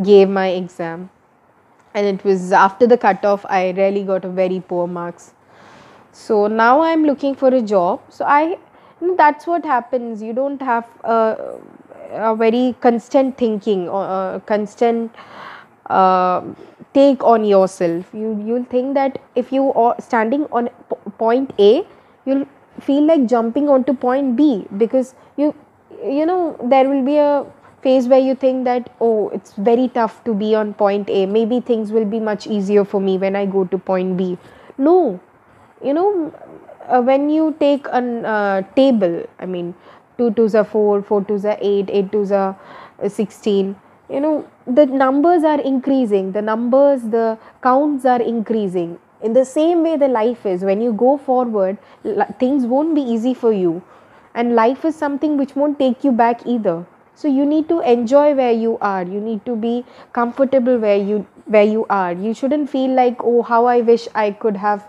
gave 0.02 0.28
my 0.28 0.48
exam. 0.48 1.10
And 1.94 2.06
it 2.06 2.24
was 2.24 2.52
after 2.52 2.86
the 2.86 2.98
cutoff 2.98 3.46
i 3.48 3.70
really 3.70 4.04
got 4.04 4.24
a 4.24 4.28
very 4.28 4.60
poor 4.60 4.86
marks. 4.86 5.32
So 6.12 6.46
now 6.46 6.80
i'm 6.82 7.04
looking 7.04 7.34
for 7.34 7.48
a 7.48 7.62
job. 7.62 8.00
So 8.10 8.24
i 8.26 8.58
that's 9.16 9.46
what 9.46 9.64
happens. 9.64 10.22
You 10.22 10.32
don't 10.32 10.60
have 10.62 10.86
a, 11.04 11.58
a 12.12 12.36
very 12.36 12.74
constant 12.80 13.36
thinking 13.38 13.88
or 13.88 14.04
a 14.04 14.42
constant 14.46 15.14
uh, 15.86 16.42
take 16.94 17.22
on 17.24 17.44
yourself. 17.44 18.06
You 18.12 18.42
you'll 18.46 18.64
think 18.64 18.94
that 18.94 19.20
if 19.34 19.52
you 19.52 19.72
are 19.72 19.94
standing 20.00 20.46
on 20.52 20.68
point 21.18 21.52
a 21.58 21.86
you'll 22.26 22.46
feel 22.80 23.04
like 23.04 23.26
jumping 23.26 23.68
onto 23.68 23.92
point 23.94 24.36
b 24.36 24.66
because 24.76 25.14
you 25.36 25.54
you 26.04 26.24
know 26.26 26.56
there 26.74 26.88
will 26.88 27.04
be 27.04 27.16
a 27.16 27.46
phase 27.82 28.08
where 28.08 28.18
you 28.18 28.34
think 28.34 28.64
that 28.64 28.90
oh 29.00 29.28
it's 29.30 29.52
very 29.54 29.88
tough 29.88 30.22
to 30.24 30.34
be 30.34 30.54
on 30.54 30.74
point 30.74 31.08
a. 31.10 31.26
Maybe 31.26 31.60
things 31.60 31.92
will 31.92 32.04
be 32.04 32.20
much 32.20 32.46
easier 32.46 32.84
for 32.84 33.00
me 33.00 33.18
when 33.18 33.36
i 33.36 33.46
go 33.46 33.64
to 33.64 33.78
point 33.78 34.16
b. 34.16 34.36
No. 34.78 35.20
You 35.82 35.94
know 35.94 36.32
uh, 36.90 37.00
when 37.00 37.28
you 37.30 37.54
take 37.58 37.86
a 37.88 38.02
uh, 38.34 38.62
table 38.80 39.22
i 39.38 39.46
mean 39.46 39.74
2 40.18 40.30
twos 40.38 40.54
are 40.54 40.64
4 40.64 41.02
4 41.02 41.24
twos 41.30 41.44
are 41.44 41.58
8 41.60 41.90
8 42.00 42.12
twos 42.12 42.32
are 42.32 42.56
16 43.20 43.76
you 44.10 44.20
know 44.20 44.34
the 44.66 44.86
numbers 44.86 45.44
are 45.44 45.60
increasing 45.60 46.32
the 46.32 46.42
numbers 46.42 47.02
the 47.02 47.38
counts 47.62 48.04
are 48.04 48.20
increasing. 48.20 48.98
In 49.22 49.34
the 49.34 49.44
same 49.44 49.82
way 49.82 49.96
the 49.96 50.08
life 50.08 50.46
is 50.46 50.62
when 50.62 50.80
you 50.80 50.92
go 50.92 51.16
forward 51.16 51.78
things 52.38 52.66
won't 52.66 52.94
be 52.94 53.02
easy 53.02 53.34
for 53.34 53.52
you. 53.52 53.82
And 54.34 54.54
life 54.54 54.84
is 54.84 54.96
something 54.96 55.36
which 55.36 55.54
won't 55.56 55.78
take 55.78 56.04
you 56.04 56.12
back 56.12 56.46
either. 56.46 56.86
So 57.14 57.28
you 57.28 57.44
need 57.44 57.68
to 57.68 57.80
enjoy 57.80 58.34
where 58.34 58.52
you 58.52 58.78
are. 58.80 59.02
You 59.02 59.20
need 59.20 59.44
to 59.44 59.56
be 59.56 59.84
comfortable 60.12 60.78
where 60.78 60.96
you 60.96 61.26
where 61.44 61.64
you 61.64 61.84
are. 61.90 62.12
You 62.12 62.32
shouldn't 62.32 62.70
feel 62.70 62.94
like 63.02 63.22
oh 63.22 63.42
how 63.42 63.66
i 63.66 63.80
wish 63.80 64.08
i 64.14 64.30
could 64.30 64.56
have 64.56 64.86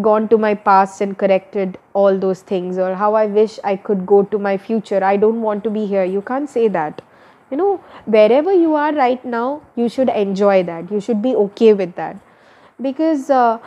gone 0.00 0.28
to 0.28 0.38
my 0.38 0.54
past 0.54 1.00
and 1.00 1.16
corrected 1.18 1.78
all 1.92 2.18
those 2.18 2.40
things 2.40 2.78
or 2.78 2.94
how 2.94 3.14
i 3.14 3.26
wish 3.26 3.58
i 3.64 3.76
could 3.76 4.06
go 4.06 4.22
to 4.22 4.38
my 4.38 4.56
future. 4.56 5.02
I 5.04 5.16
don't 5.16 5.42
want 5.42 5.64
to 5.64 5.70
be 5.70 5.86
here. 5.86 6.04
You 6.04 6.22
can't 6.22 6.48
say 6.48 6.68
that. 6.68 7.02
You 7.50 7.56
know 7.58 7.84
wherever 8.06 8.52
you 8.52 8.74
are 8.74 8.92
right 8.94 9.24
now 9.24 9.62
you 9.76 9.88
should 9.88 10.08
enjoy 10.08 10.62
that. 10.64 10.90
You 10.90 11.00
should 11.00 11.20
be 11.22 11.34
okay 11.34 11.72
with 11.74 11.94
that. 11.96 12.16
Because 12.80 13.28
uh, 13.30 13.58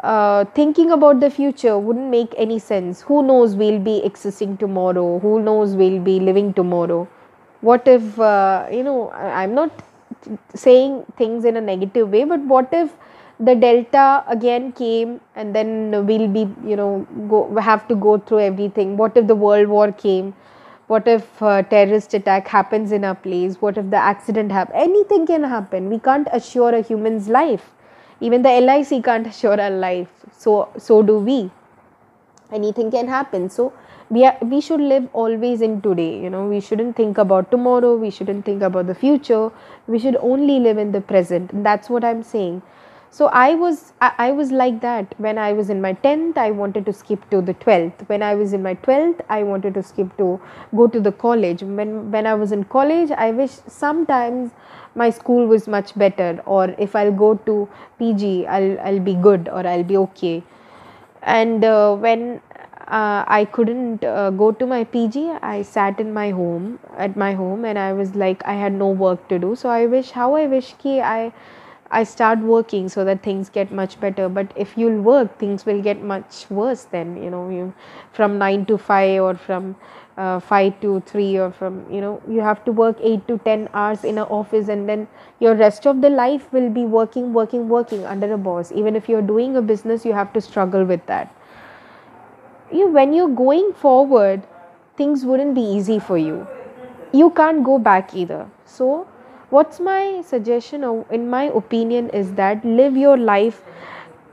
uh, 0.00 0.44
thinking 0.54 0.90
about 0.90 1.20
the 1.20 1.30
future 1.30 1.78
wouldn't 1.78 2.10
make 2.10 2.34
any 2.36 2.58
sense. 2.58 3.02
Who 3.02 3.22
knows 3.22 3.54
we'll 3.54 3.78
be 3.78 3.98
existing 4.04 4.56
tomorrow? 4.56 5.18
Who 5.18 5.40
knows 5.42 5.74
we'll 5.74 6.00
be 6.00 6.18
living 6.20 6.54
tomorrow? 6.54 7.06
What 7.60 7.86
if 7.86 8.18
uh, 8.18 8.66
you 8.70 8.82
know 8.82 9.10
i'm 9.10 9.54
not 9.54 9.82
saying 10.54 11.04
things 11.16 11.44
in 11.44 11.56
a 11.56 11.60
negative 11.60 12.10
way 12.10 12.24
but 12.24 12.40
what 12.40 12.68
if 12.72 12.92
the 13.38 13.54
delta 13.54 14.24
again 14.28 14.72
came 14.72 15.20
and 15.34 15.54
then 15.54 16.06
we'll 16.06 16.28
be 16.28 16.48
you 16.64 16.76
know 16.76 17.06
go 17.28 17.54
have 17.56 17.86
to 17.88 17.94
go 17.94 18.18
through 18.18 18.40
everything. 18.40 18.96
What 18.96 19.16
if 19.16 19.26
the 19.26 19.34
world 19.34 19.68
war 19.68 19.92
came? 19.92 20.34
What 20.86 21.06
if 21.08 21.42
uh, 21.42 21.62
terrorist 21.62 22.14
attack 22.14 22.48
happens 22.48 22.92
in 22.92 23.04
our 23.04 23.14
place? 23.14 23.56
What 23.60 23.76
if 23.76 23.90
the 23.90 23.96
accident 23.96 24.52
happen 24.52 24.74
anything 24.76 25.26
can 25.26 25.42
happen. 25.42 25.90
We 25.90 25.98
can't 25.98 26.28
assure 26.32 26.74
a 26.74 26.80
human's 26.80 27.28
life. 27.28 27.72
Even 28.20 28.42
the 28.42 28.60
lic 28.60 29.04
can't 29.04 29.26
assure 29.26 29.60
our 29.60 29.70
life. 29.70 30.08
So 30.32 30.68
so 30.78 31.02
do 31.02 31.18
we. 31.18 31.50
Anything 32.52 32.90
can 32.90 33.08
happen. 33.08 33.50
So 33.50 33.72
we 34.08 34.24
are 34.24 34.38
we 34.40 34.62
should 34.62 34.80
live 34.80 35.08
always 35.12 35.60
in 35.60 35.82
today. 35.82 36.22
You 36.22 36.30
know 36.30 36.46
we 36.46 36.60
shouldn't 36.60 36.96
think 36.96 37.18
about 37.18 37.50
tomorrow. 37.50 37.96
We 37.96 38.08
shouldn't 38.10 38.46
think 38.46 38.62
about 38.62 38.86
the 38.86 38.94
future. 38.94 39.50
We 39.86 39.98
should 39.98 40.16
only 40.16 40.58
live 40.60 40.78
in 40.78 40.92
the 40.92 41.02
present. 41.02 41.52
And 41.52 41.66
that's 41.66 41.90
what 41.90 42.04
i'm 42.04 42.22
saying 42.22 42.62
so 43.10 43.26
i 43.26 43.54
was 43.54 43.92
I, 44.00 44.12
I, 44.18 44.32
was 44.32 44.50
like 44.52 44.80
that 44.80 45.14
when 45.18 45.38
i 45.38 45.52
was 45.52 45.70
in 45.70 45.80
my 45.80 45.94
10th 45.94 46.36
i 46.36 46.50
wanted 46.50 46.86
to 46.86 46.92
skip 46.92 47.28
to 47.30 47.40
the 47.40 47.54
12th 47.54 48.08
when 48.08 48.22
i 48.22 48.34
was 48.34 48.52
in 48.52 48.62
my 48.62 48.74
12th 48.74 49.20
i 49.28 49.42
wanted 49.42 49.74
to 49.74 49.82
skip 49.82 50.16
to 50.16 50.40
go 50.74 50.86
to 50.86 51.00
the 51.00 51.12
college 51.12 51.62
when 51.62 52.10
when 52.10 52.26
i 52.26 52.34
was 52.34 52.52
in 52.52 52.64
college 52.64 53.10
i 53.12 53.30
wish 53.30 53.50
sometimes 53.66 54.50
my 54.94 55.10
school 55.10 55.46
was 55.46 55.68
much 55.68 55.96
better 55.96 56.42
or 56.46 56.74
if 56.78 56.96
i'll 56.96 57.12
go 57.12 57.34
to 57.34 57.68
pg 57.98 58.46
i'll 58.46 58.78
i'll 58.80 59.00
be 59.00 59.14
good 59.14 59.48
or 59.48 59.66
i'll 59.66 59.84
be 59.84 59.96
okay 59.96 60.42
and 61.22 61.64
uh, 61.64 61.94
when 61.94 62.40
uh, 62.88 63.24
I 63.26 63.44
couldn't 63.46 64.04
uh, 64.04 64.30
go 64.30 64.52
to 64.52 64.66
my 64.66 64.84
PG. 64.84 65.30
I 65.42 65.62
sat 65.62 65.98
in 65.98 66.12
my 66.12 66.30
home 66.30 66.78
at 66.96 67.16
my 67.16 67.32
home, 67.32 67.64
and 67.64 67.78
I 67.78 67.92
was 67.92 68.14
like, 68.14 68.44
I 68.46 68.54
had 68.54 68.72
no 68.72 68.88
work 68.88 69.28
to 69.28 69.38
do. 69.38 69.56
So 69.56 69.68
I 69.68 69.86
wish, 69.86 70.12
how 70.12 70.36
I 70.36 70.46
wish 70.46 70.74
ki 70.78 71.00
I, 71.00 71.32
I 71.98 72.02
start 72.04 72.40
working 72.52 72.88
so 72.94 73.04
that 73.08 73.22
things 73.22 73.50
get 73.58 73.72
much 73.80 73.98
better. 74.00 74.28
But 74.28 74.52
if 74.64 74.76
you'll 74.76 75.02
work, 75.08 75.38
things 75.38 75.66
will 75.66 75.82
get 75.82 76.02
much 76.02 76.46
worse. 76.50 76.84
Then 76.96 77.16
you 77.22 77.30
know, 77.30 77.48
you 77.58 77.72
from 78.12 78.38
nine 78.38 78.66
to 78.66 78.78
five 78.88 79.22
or 79.28 79.34
from 79.34 79.76
uh, 80.16 80.40
five 80.40 80.80
to 80.80 81.00
three 81.12 81.36
or 81.36 81.50
from 81.50 81.80
you 81.92 82.00
know, 82.00 82.20
you 82.28 82.40
have 82.40 82.64
to 82.66 82.72
work 82.82 82.96
eight 83.12 83.26
to 83.28 83.38
ten 83.38 83.68
hours 83.74 84.04
in 84.04 84.18
an 84.18 84.28
office, 84.40 84.68
and 84.68 84.88
then 84.88 85.08
your 85.46 85.54
rest 85.54 85.86
of 85.86 86.02
the 86.02 86.10
life 86.10 86.52
will 86.52 86.70
be 86.70 86.84
working, 86.98 87.32
working, 87.32 87.68
working 87.68 88.04
under 88.04 88.32
a 88.32 88.38
boss. 88.50 88.72
Even 88.72 89.02
if 89.02 89.08
you're 89.08 89.28
doing 89.32 89.56
a 89.56 89.62
business, 89.62 90.04
you 90.04 90.12
have 90.12 90.32
to 90.34 90.40
struggle 90.50 90.84
with 90.84 91.04
that 91.06 91.32
you 92.72 92.88
when 92.88 93.12
you're 93.12 93.34
going 93.40 93.72
forward 93.72 94.42
things 94.96 95.24
wouldn't 95.24 95.54
be 95.54 95.60
easy 95.60 95.98
for 95.98 96.18
you 96.18 96.46
you 97.12 97.30
can't 97.30 97.62
go 97.64 97.78
back 97.78 98.14
either 98.14 98.48
so 98.64 99.06
what's 99.50 99.80
my 99.80 100.22
suggestion 100.22 100.84
or 100.84 101.04
in 101.10 101.28
my 101.30 101.44
opinion 101.44 102.10
is 102.10 102.32
that 102.34 102.64
live 102.64 102.96
your 102.96 103.16
life 103.16 103.62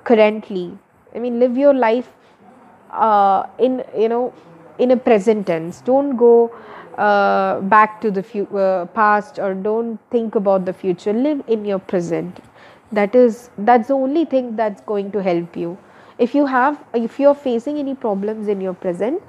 currently. 0.04 0.78
I 1.16 1.20
mean 1.20 1.40
live 1.40 1.58
your 1.58 1.74
life 1.74 2.10
uh, 2.92 3.46
in 3.60 3.84
you 3.98 4.10
know 4.10 4.34
in 4.80 4.92
a 4.92 4.98
present 4.98 5.48
tense. 5.48 5.82
Don't 5.82 6.16
go 6.18 6.52
uh, 6.98 7.62
back 7.62 8.02
to 8.02 8.12
the 8.12 8.24
fu- 8.24 8.58
uh, 8.58 8.86
past 8.86 9.40
or 9.40 9.54
don't 9.54 10.00
think 10.10 10.36
about 10.36 10.66
the 10.66 10.74
future. 10.74 11.14
Live 11.14 11.44
in 11.48 11.66
your 11.66 11.80
present. 11.80 12.40
That 12.92 13.16
is 13.16 13.50
that's 13.58 13.88
the 13.88 13.96
only 13.96 14.26
thing 14.26 14.56
that's 14.56 14.82
going 14.82 15.12
to 15.12 15.22
help 15.22 15.56
you. 15.56 15.78
If 16.18 16.36
you 16.36 16.46
have 16.46 16.84
if 16.94 17.20
you're 17.20 17.36
facing 17.36 17.78
any 17.78 17.96
problems 17.96 18.48
in 18.48 18.62
your 18.62 18.74
present 18.74 19.22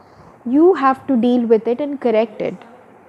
you 0.46 0.74
have 0.74 1.06
to 1.06 1.16
deal 1.16 1.46
with 1.46 1.66
it 1.66 1.80
and 1.80 2.00
correct 2.00 2.42
it 2.42 2.54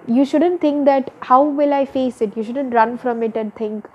you 0.08 0.26
shouldn't 0.26 0.62
think 0.62 0.86
that 0.86 1.12
how 1.22 1.44
will 1.44 1.74
i 1.74 1.86
face 1.86 2.22
it? 2.22 2.36
You 2.38 2.44
shouldn't 2.44 2.74
run 2.74 2.98
from 2.98 3.24
it 3.24 3.36
and 3.36 3.54
think 3.56 3.88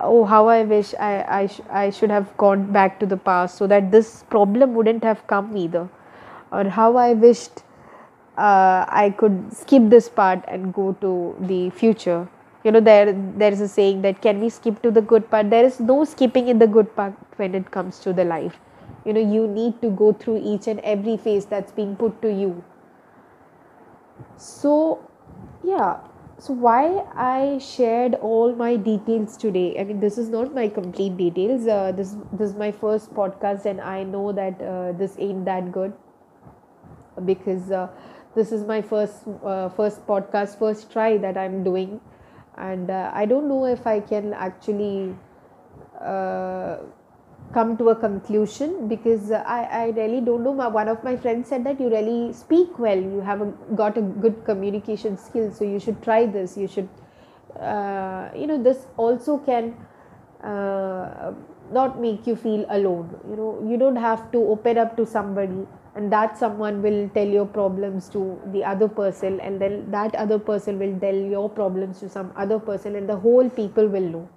oh 0.00 0.24
how 0.24 0.46
i 0.48 0.62
wish 0.62 0.94
i 0.94 1.12
i, 1.40 1.46
sh- 1.46 1.60
I 1.70 1.90
should 1.90 2.10
have 2.10 2.36
gone 2.36 2.70
back 2.72 2.98
to 3.00 3.06
the 3.06 3.16
past 3.16 3.56
so 3.58 3.66
that 3.66 3.90
this 3.90 4.24
problem 4.30 4.74
wouldn't 4.74 5.04
have 5.04 5.26
come 5.26 5.56
either. 5.56 5.88
Or 6.52 6.64
how 6.64 6.96
i 6.96 7.12
wished 7.14 7.62
uh, 8.36 8.84
i 9.02 9.14
could 9.18 9.38
skip 9.52 9.88
this 9.90 10.08
part 10.08 10.44
and 10.48 10.72
go 10.74 10.92
to 11.00 11.34
the 11.40 11.70
future. 11.70 12.28
You 12.64 12.72
know 12.72 12.80
there 12.80 13.12
there 13.44 13.52
is 13.52 13.60
a 13.60 13.68
saying 13.68 14.02
that 14.02 14.20
can 14.22 14.40
we 14.40 14.48
skip 14.50 14.82
to 14.82 14.90
the 14.90 15.02
good 15.02 15.30
part? 15.30 15.50
There 15.50 15.64
is 15.64 15.80
no 15.80 16.04
skipping 16.04 16.48
in 16.48 16.58
the 16.58 16.66
good 16.66 16.94
part 16.96 17.14
when 17.36 17.54
it 17.54 17.70
comes 17.70 18.00
to 18.00 18.12
the 18.12 18.24
life. 18.24 18.58
You 19.04 19.12
know 19.12 19.26
you 19.34 19.46
need 19.48 19.80
to 19.82 19.90
go 19.90 20.12
through 20.12 20.40
each 20.54 20.66
and 20.66 20.80
every 20.80 21.16
phase 21.16 21.46
that's 21.46 21.72
being 21.72 21.96
put 21.96 22.20
to 22.22 22.32
you. 22.32 22.62
So 24.36 25.00
yeah. 25.64 25.98
So 26.38 26.52
why 26.52 27.02
i 27.26 27.58
shared 27.66 28.14
all 28.30 28.54
my 28.54 28.76
details 28.76 29.38
today 29.38 29.68
i 29.80 29.84
mean 29.90 30.00
this 30.00 30.18
is 30.22 30.28
not 30.28 30.54
my 30.58 30.68
complete 30.68 31.16
details 31.16 31.66
uh, 31.66 31.92
this 31.92 32.14
this 32.32 32.50
is 32.50 32.56
my 32.62 32.70
first 32.82 33.14
podcast 33.14 33.64
and 33.64 33.80
i 33.80 34.02
know 34.02 34.32
that 34.32 34.60
uh, 34.60 34.92
this 34.92 35.16
ain't 35.18 35.46
that 35.46 35.72
good. 35.72 35.94
Because 37.24 37.70
uh, 37.70 37.88
this 38.34 38.52
is 38.52 38.64
my 38.64 38.82
first 38.82 39.26
uh, 39.44 39.68
first 39.70 40.06
podcast 40.06 40.58
first 40.58 40.92
try 40.92 41.16
that 41.16 41.36
i'm 41.38 41.64
doing. 41.64 42.00
And 42.56 42.90
uh, 42.90 43.10
i 43.14 43.24
don't 43.24 43.48
know 43.48 43.64
if 43.66 43.86
i 43.86 44.00
can 44.00 44.34
actually 44.34 45.14
uh, 46.00 46.76
come 47.52 47.76
to 47.78 47.88
a 47.90 47.94
conclusion 47.94 48.88
because 48.88 49.30
uh, 49.30 49.42
I, 49.46 49.62
I 49.64 49.84
really 49.88 50.20
don't 50.20 50.44
know. 50.44 50.54
My, 50.54 50.68
one 50.68 50.88
of 50.88 51.02
my 51.04 51.16
friends 51.16 51.48
said 51.48 51.64
that 51.64 51.80
you 51.80 51.88
really 51.88 52.32
speak 52.32 52.78
well. 52.78 52.98
You 52.98 53.20
have 53.20 53.40
a, 53.40 53.46
got 53.74 53.96
a 53.96 54.02
good 54.02 54.44
communication 54.44 55.16
skill 55.16 55.52
so 55.52 55.64
you 55.64 55.80
should 55.80 56.02
try 56.02 56.26
this. 56.26 56.56
You 56.56 56.68
should 56.68 56.88
uh, 57.60 58.28
you 58.36 58.46
know 58.46 58.62
this 58.62 58.86
also 58.96 59.38
can 59.38 59.74
uh, 60.42 61.32
not 61.72 62.00
make 62.00 62.26
you 62.26 62.36
feel 62.36 62.66
alone. 62.68 63.18
You 63.30 63.36
know 63.36 63.66
you 63.68 63.76
don't 63.76 63.96
have 63.96 64.30
to 64.32 64.38
open 64.38 64.78
up 64.78 64.96
to 64.96 65.06
somebody 65.06 65.66
and 65.94 66.12
that 66.12 66.36
someone 66.38 66.82
will 66.82 67.08
tell 67.14 67.26
your 67.26 67.46
problems 67.46 68.08
to 68.10 68.38
the 68.52 68.62
other 68.62 68.86
person 68.86 69.40
and 69.40 69.60
then 69.60 69.90
that 69.90 70.14
other 70.14 70.38
person 70.38 70.78
will 70.78 70.98
tell 71.00 71.14
your 71.14 71.48
problems 71.48 72.00
to 72.00 72.08
some 72.08 72.32
other 72.36 72.58
person 72.58 72.96
and 72.96 73.08
the 73.08 73.16
whole 73.16 73.48
people 73.48 73.88
will 73.88 74.08
know 74.16 74.28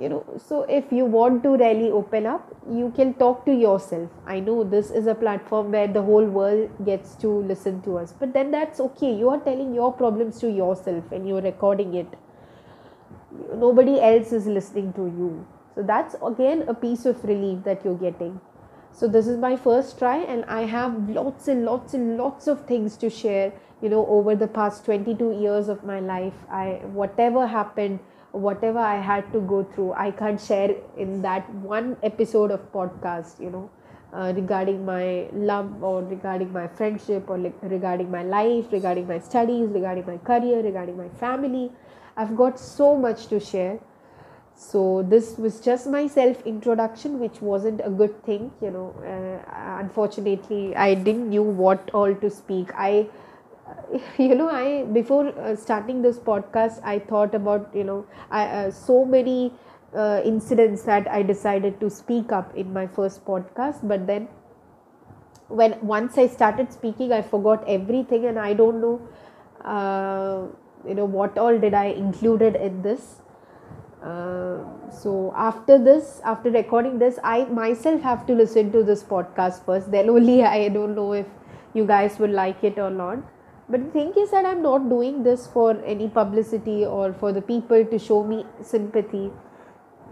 you 0.00 0.08
know 0.08 0.24
so 0.46 0.62
if 0.62 0.92
you 0.92 1.04
want 1.04 1.42
to 1.42 1.50
really 1.56 1.90
open 1.90 2.26
up 2.26 2.54
you 2.70 2.92
can 2.94 3.14
talk 3.14 3.44
to 3.46 3.52
yourself. 3.52 4.10
I 4.26 4.40
know 4.40 4.62
this 4.62 4.90
is 4.90 5.06
a 5.06 5.14
platform 5.14 5.72
where 5.72 5.88
the 5.88 6.02
whole 6.02 6.24
world 6.24 6.70
gets 6.84 7.14
to 7.16 7.28
listen 7.28 7.82
to 7.82 7.98
us 7.98 8.12
but 8.18 8.32
then 8.32 8.50
that's 8.50 8.80
okay. 8.80 9.12
You 9.12 9.30
are 9.30 9.40
telling 9.40 9.74
your 9.74 9.92
problems 9.92 10.38
to 10.40 10.50
yourself 10.50 11.10
and 11.12 11.26
you're 11.28 11.42
recording 11.42 11.94
it. 11.94 12.06
Nobody 13.54 14.00
else 14.00 14.32
is 14.32 14.46
listening 14.46 14.92
to 14.94 15.02
you. 15.02 15.46
So 15.74 15.82
that's 15.82 16.14
again 16.24 16.64
a 16.68 16.74
piece 16.74 17.06
of 17.06 17.24
relief 17.24 17.64
that 17.64 17.84
you're 17.84 17.98
getting. 17.98 18.40
So 18.92 19.08
this 19.08 19.26
is 19.26 19.38
my 19.38 19.56
first 19.56 19.98
try 19.98 20.18
and 20.18 20.44
i 20.44 20.62
have 20.62 21.08
lots 21.08 21.48
and 21.48 21.64
lots 21.64 21.94
and 21.94 22.16
lots 22.16 22.46
of 22.46 22.66
things 22.66 22.96
to 22.96 23.10
share 23.10 23.52
you 23.82 23.88
know 23.88 24.06
over 24.06 24.34
the 24.34 24.48
past 24.48 24.84
22 24.84 25.32
years 25.40 25.68
of 25.68 25.84
my 25.84 26.00
life. 26.00 26.34
I 26.50 26.80
whatever 27.00 27.46
happened 27.46 28.00
whatever 28.32 28.78
I 28.78 29.00
had 29.00 29.32
to 29.32 29.40
go 29.40 29.64
through, 29.64 29.92
I 29.94 30.10
can't 30.10 30.40
share 30.40 30.74
in 30.96 31.22
that 31.22 31.48
one 31.54 31.96
episode 32.02 32.50
of 32.50 32.72
podcast, 32.72 33.40
you 33.40 33.50
know, 33.50 33.70
uh, 34.12 34.32
regarding 34.34 34.84
my 34.84 35.28
love 35.32 35.82
or 35.82 36.02
regarding 36.02 36.52
my 36.52 36.68
friendship 36.68 37.28
or 37.28 37.38
like 37.38 37.54
regarding 37.62 38.10
my 38.10 38.22
life, 38.22 38.66
regarding 38.72 39.06
my 39.06 39.18
studies, 39.18 39.68
regarding 39.68 40.06
my 40.06 40.18
career, 40.18 40.62
regarding 40.62 40.96
my 40.96 41.08
family. 41.08 41.70
I've 42.16 42.36
got 42.36 42.58
so 42.58 42.96
much 42.96 43.26
to 43.28 43.40
share. 43.40 43.78
So 44.54 45.04
this 45.08 45.38
was 45.38 45.60
just 45.60 45.86
my 45.86 46.08
self 46.08 46.44
introduction, 46.44 47.20
which 47.20 47.40
wasn't 47.40 47.80
a 47.84 47.90
good 47.90 48.24
thing, 48.24 48.50
you 48.60 48.70
know. 48.72 48.92
Uh, 49.06 49.78
unfortunately, 49.80 50.74
I 50.74 50.94
didn't 50.94 51.28
knew 51.28 51.44
what 51.44 51.90
all 51.94 52.12
to 52.14 52.28
speak. 52.28 52.70
I 52.74 53.06
you 54.18 54.34
know 54.34 54.48
i 54.48 54.84
before 54.98 55.28
uh, 55.40 55.54
starting 55.56 56.02
this 56.02 56.18
podcast 56.18 56.80
i 56.84 56.98
thought 56.98 57.34
about 57.34 57.74
you 57.74 57.84
know 57.84 58.04
I, 58.30 58.44
uh, 58.44 58.70
so 58.70 59.04
many 59.04 59.52
uh, 59.94 60.20
incidents 60.24 60.82
that 60.82 61.08
i 61.08 61.22
decided 61.22 61.80
to 61.80 61.90
speak 61.90 62.32
up 62.32 62.54
in 62.54 62.72
my 62.72 62.86
first 62.86 63.24
podcast. 63.24 63.86
But 63.88 64.06
then 64.06 64.28
when 65.48 65.78
once 65.80 66.18
i 66.18 66.26
started 66.26 66.70
speaking 66.72 67.12
i 67.12 67.22
forgot 67.22 67.64
everything 67.66 68.26
and 68.26 68.38
i 68.38 68.52
don't 68.52 68.82
know 68.82 69.00
uh, 69.64 70.46
you 70.86 70.94
know 70.94 71.06
what 71.06 71.38
all 71.38 71.58
did 71.58 71.74
i 71.74 71.86
included 71.86 72.54
in 72.56 72.82
this. 72.82 73.16
Uh, 74.02 74.58
so 74.90 75.32
after 75.34 75.76
this 75.76 76.20
after 76.24 76.50
recording 76.50 76.98
this 76.98 77.18
i 77.24 77.44
myself 77.46 78.00
have 78.02 78.26
to 78.26 78.34
listen 78.34 78.70
to 78.70 78.82
this 78.82 79.02
podcast 79.02 79.64
first. 79.64 79.90
Then 79.90 80.10
only 80.10 80.44
i 80.44 80.68
don't 80.68 80.94
know 80.94 81.12
if 81.14 81.26
you 81.74 81.86
guys 81.86 82.18
will 82.18 82.30
like 82.30 82.62
it 82.62 82.78
or 82.78 82.90
not 82.90 83.18
but 83.68 83.84
the 83.84 83.90
thing 83.90 84.12
is 84.16 84.30
that 84.30 84.44
i'm 84.44 84.62
not 84.62 84.88
doing 84.88 85.22
this 85.22 85.46
for 85.46 85.82
any 85.84 86.08
publicity 86.08 86.84
or 86.86 87.12
for 87.12 87.32
the 87.32 87.42
people 87.42 87.84
to 87.84 87.98
show 87.98 88.24
me 88.24 88.44
sympathy. 88.62 89.30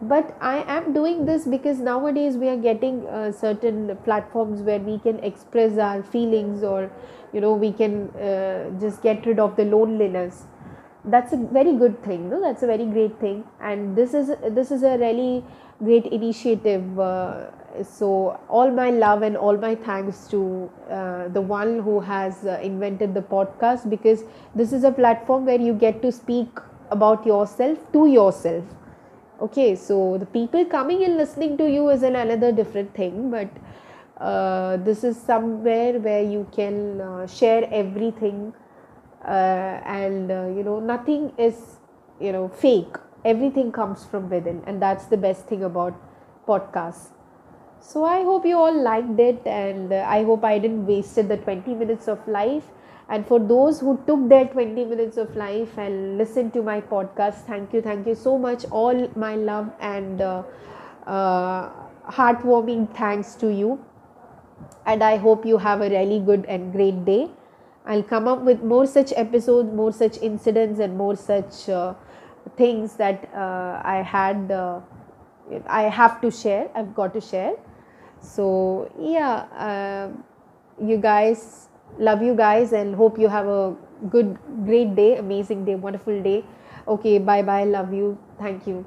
But 0.02 0.36
i 0.46 0.56
am 0.72 0.92
doing 0.92 1.24
this 1.24 1.46
because 1.46 1.78
nowadays 1.78 2.36
we 2.36 2.48
are 2.48 2.56
getting 2.64 3.06
uh, 3.06 3.32
certain 3.32 3.96
platforms 4.04 4.60
where 4.60 4.78
we 4.78 4.98
can 4.98 5.20
express 5.28 5.78
our 5.78 6.02
feelings 6.02 6.62
or 6.62 6.90
you 7.32 7.40
know 7.40 7.54
we 7.54 7.72
can 7.72 8.10
uh, 8.10 8.78
just 8.78 9.02
get 9.02 9.24
rid 9.24 9.38
of 9.38 9.56
the 9.56 9.64
loneliness 9.64 10.44
that's 11.06 11.32
a 11.32 11.36
very 11.36 11.76
good 11.76 12.02
thing 12.02 12.28
no? 12.30 12.40
That's 12.40 12.62
a 12.62 12.66
very 12.66 12.86
great 12.86 13.18
thing. 13.20 13.44
And 13.60 13.96
this 13.96 14.14
is 14.14 14.32
this 14.50 14.70
is 14.70 14.82
a 14.82 14.98
really 14.98 15.44
great 15.82 16.06
initiative 16.06 16.98
uh, 16.98 17.46
so 17.84 18.40
all 18.48 18.70
my 18.70 18.90
love 18.90 19.22
and 19.22 19.36
all 19.36 19.56
my 19.56 19.74
thanks 19.74 20.26
to 20.28 20.70
uh, 20.90 21.28
the 21.28 21.40
one 21.40 21.80
who 21.80 22.00
has 22.00 22.44
uh, 22.46 22.58
invented 22.62 23.12
the 23.12 23.20
podcast 23.20 23.90
because 23.90 24.24
this 24.54 24.72
is 24.72 24.84
a 24.84 24.90
platform 24.90 25.44
where 25.44 25.60
you 25.60 25.74
get 25.74 26.00
to 26.02 26.10
speak 26.10 26.48
about 26.90 27.26
yourself 27.26 27.78
to 27.92 28.06
yourself. 28.06 28.64
Okay 29.40 29.76
so 29.76 30.16
the 30.18 30.26
people 30.26 30.64
coming 30.64 31.04
and 31.04 31.16
listening 31.16 31.56
to 31.58 31.70
you 31.70 31.88
is 31.90 32.02
an 32.02 32.16
another 32.16 32.52
different 32.52 32.94
thing 32.94 33.30
but 33.30 33.48
uh, 34.18 34.78
this 34.78 35.04
is 35.04 35.16
somewhere 35.16 35.98
where 35.98 36.22
you 36.22 36.46
can 36.52 37.00
uh, 37.02 37.26
share 37.26 37.68
everything 37.70 38.54
and 39.30 40.30
uh, 40.30 40.46
you 40.56 40.62
know 40.62 40.78
nothing 40.80 41.32
is 41.38 41.78
you 42.20 42.32
know 42.32 42.48
fake 42.48 42.96
everything 43.24 43.72
comes 43.72 44.04
from 44.04 44.28
within 44.30 44.62
and 44.66 44.80
that's 44.80 45.06
the 45.06 45.16
best 45.16 45.46
thing 45.46 45.64
about 45.64 45.94
podcasts 46.46 47.08
so 47.80 48.04
I 48.04 48.22
hope 48.24 48.44
you 48.46 48.56
all 48.56 48.74
liked 48.82 49.20
it 49.20 49.42
and 49.46 49.92
uh, 49.92 50.04
I 50.08 50.24
hope 50.24 50.44
I 50.44 50.58
didn't 50.58 50.86
wasted 50.86 51.28
the 51.28 51.36
20 51.36 51.74
minutes 51.74 52.08
of 52.08 52.26
life. 52.26 52.64
And 53.08 53.24
for 53.26 53.38
those 53.38 53.78
who 53.80 54.02
took 54.06 54.28
their 54.28 54.46
20 54.46 54.84
minutes 54.84 55.16
of 55.16 55.36
life 55.36 55.78
and 55.78 56.18
listened 56.18 56.52
to 56.54 56.62
my 56.62 56.80
podcast, 56.80 57.44
thank 57.46 57.72
you, 57.72 57.80
thank 57.82 58.06
you 58.06 58.14
so 58.16 58.36
much. 58.38 58.64
All 58.72 59.08
my 59.14 59.36
love 59.36 59.70
and 59.80 60.20
uh, 60.20 60.42
uh, 61.06 61.70
heartwarming 62.10 62.92
thanks 62.96 63.34
to 63.36 63.52
you. 63.52 63.78
and 64.86 65.02
I 65.02 65.16
hope 65.16 65.44
you 65.44 65.58
have 65.58 65.80
a 65.82 65.88
really 65.90 66.20
good 66.20 66.44
and 66.46 66.72
great 66.72 67.04
day. 67.04 67.30
I'll 67.86 68.02
come 68.02 68.26
up 68.26 68.40
with 68.40 68.62
more 68.62 68.86
such 68.86 69.12
episodes, 69.16 69.72
more 69.72 69.92
such 69.92 70.18
incidents, 70.18 70.80
and 70.80 70.96
more 70.96 71.16
such 71.16 71.68
uh, 71.68 71.94
things 72.56 72.96
that 72.96 73.28
uh, 73.34 73.80
I 73.84 74.02
had. 74.02 74.50
Uh, 74.50 74.80
I 75.68 75.82
have 75.82 76.20
to 76.22 76.30
share. 76.30 76.68
I've 76.74 76.94
got 76.94 77.14
to 77.14 77.20
share. 77.20 77.54
So 78.20 78.90
yeah, 78.98 79.46
uh, 79.54 80.08
you 80.82 80.96
guys 80.96 81.68
love 81.98 82.22
you 82.22 82.34
guys 82.34 82.72
and 82.72 82.94
hope 82.94 83.18
you 83.18 83.28
have 83.28 83.46
a 83.46 83.74
good, 84.10 84.36
great 84.64 84.94
day, 84.94 85.16
amazing 85.16 85.64
day, 85.64 85.74
wonderful 85.74 86.22
day. 86.22 86.44
Okay, 86.88 87.18
bye 87.18 87.42
bye. 87.42 87.64
Love 87.64 87.92
you. 87.92 88.18
Thank 88.38 88.66
you. 88.66 88.84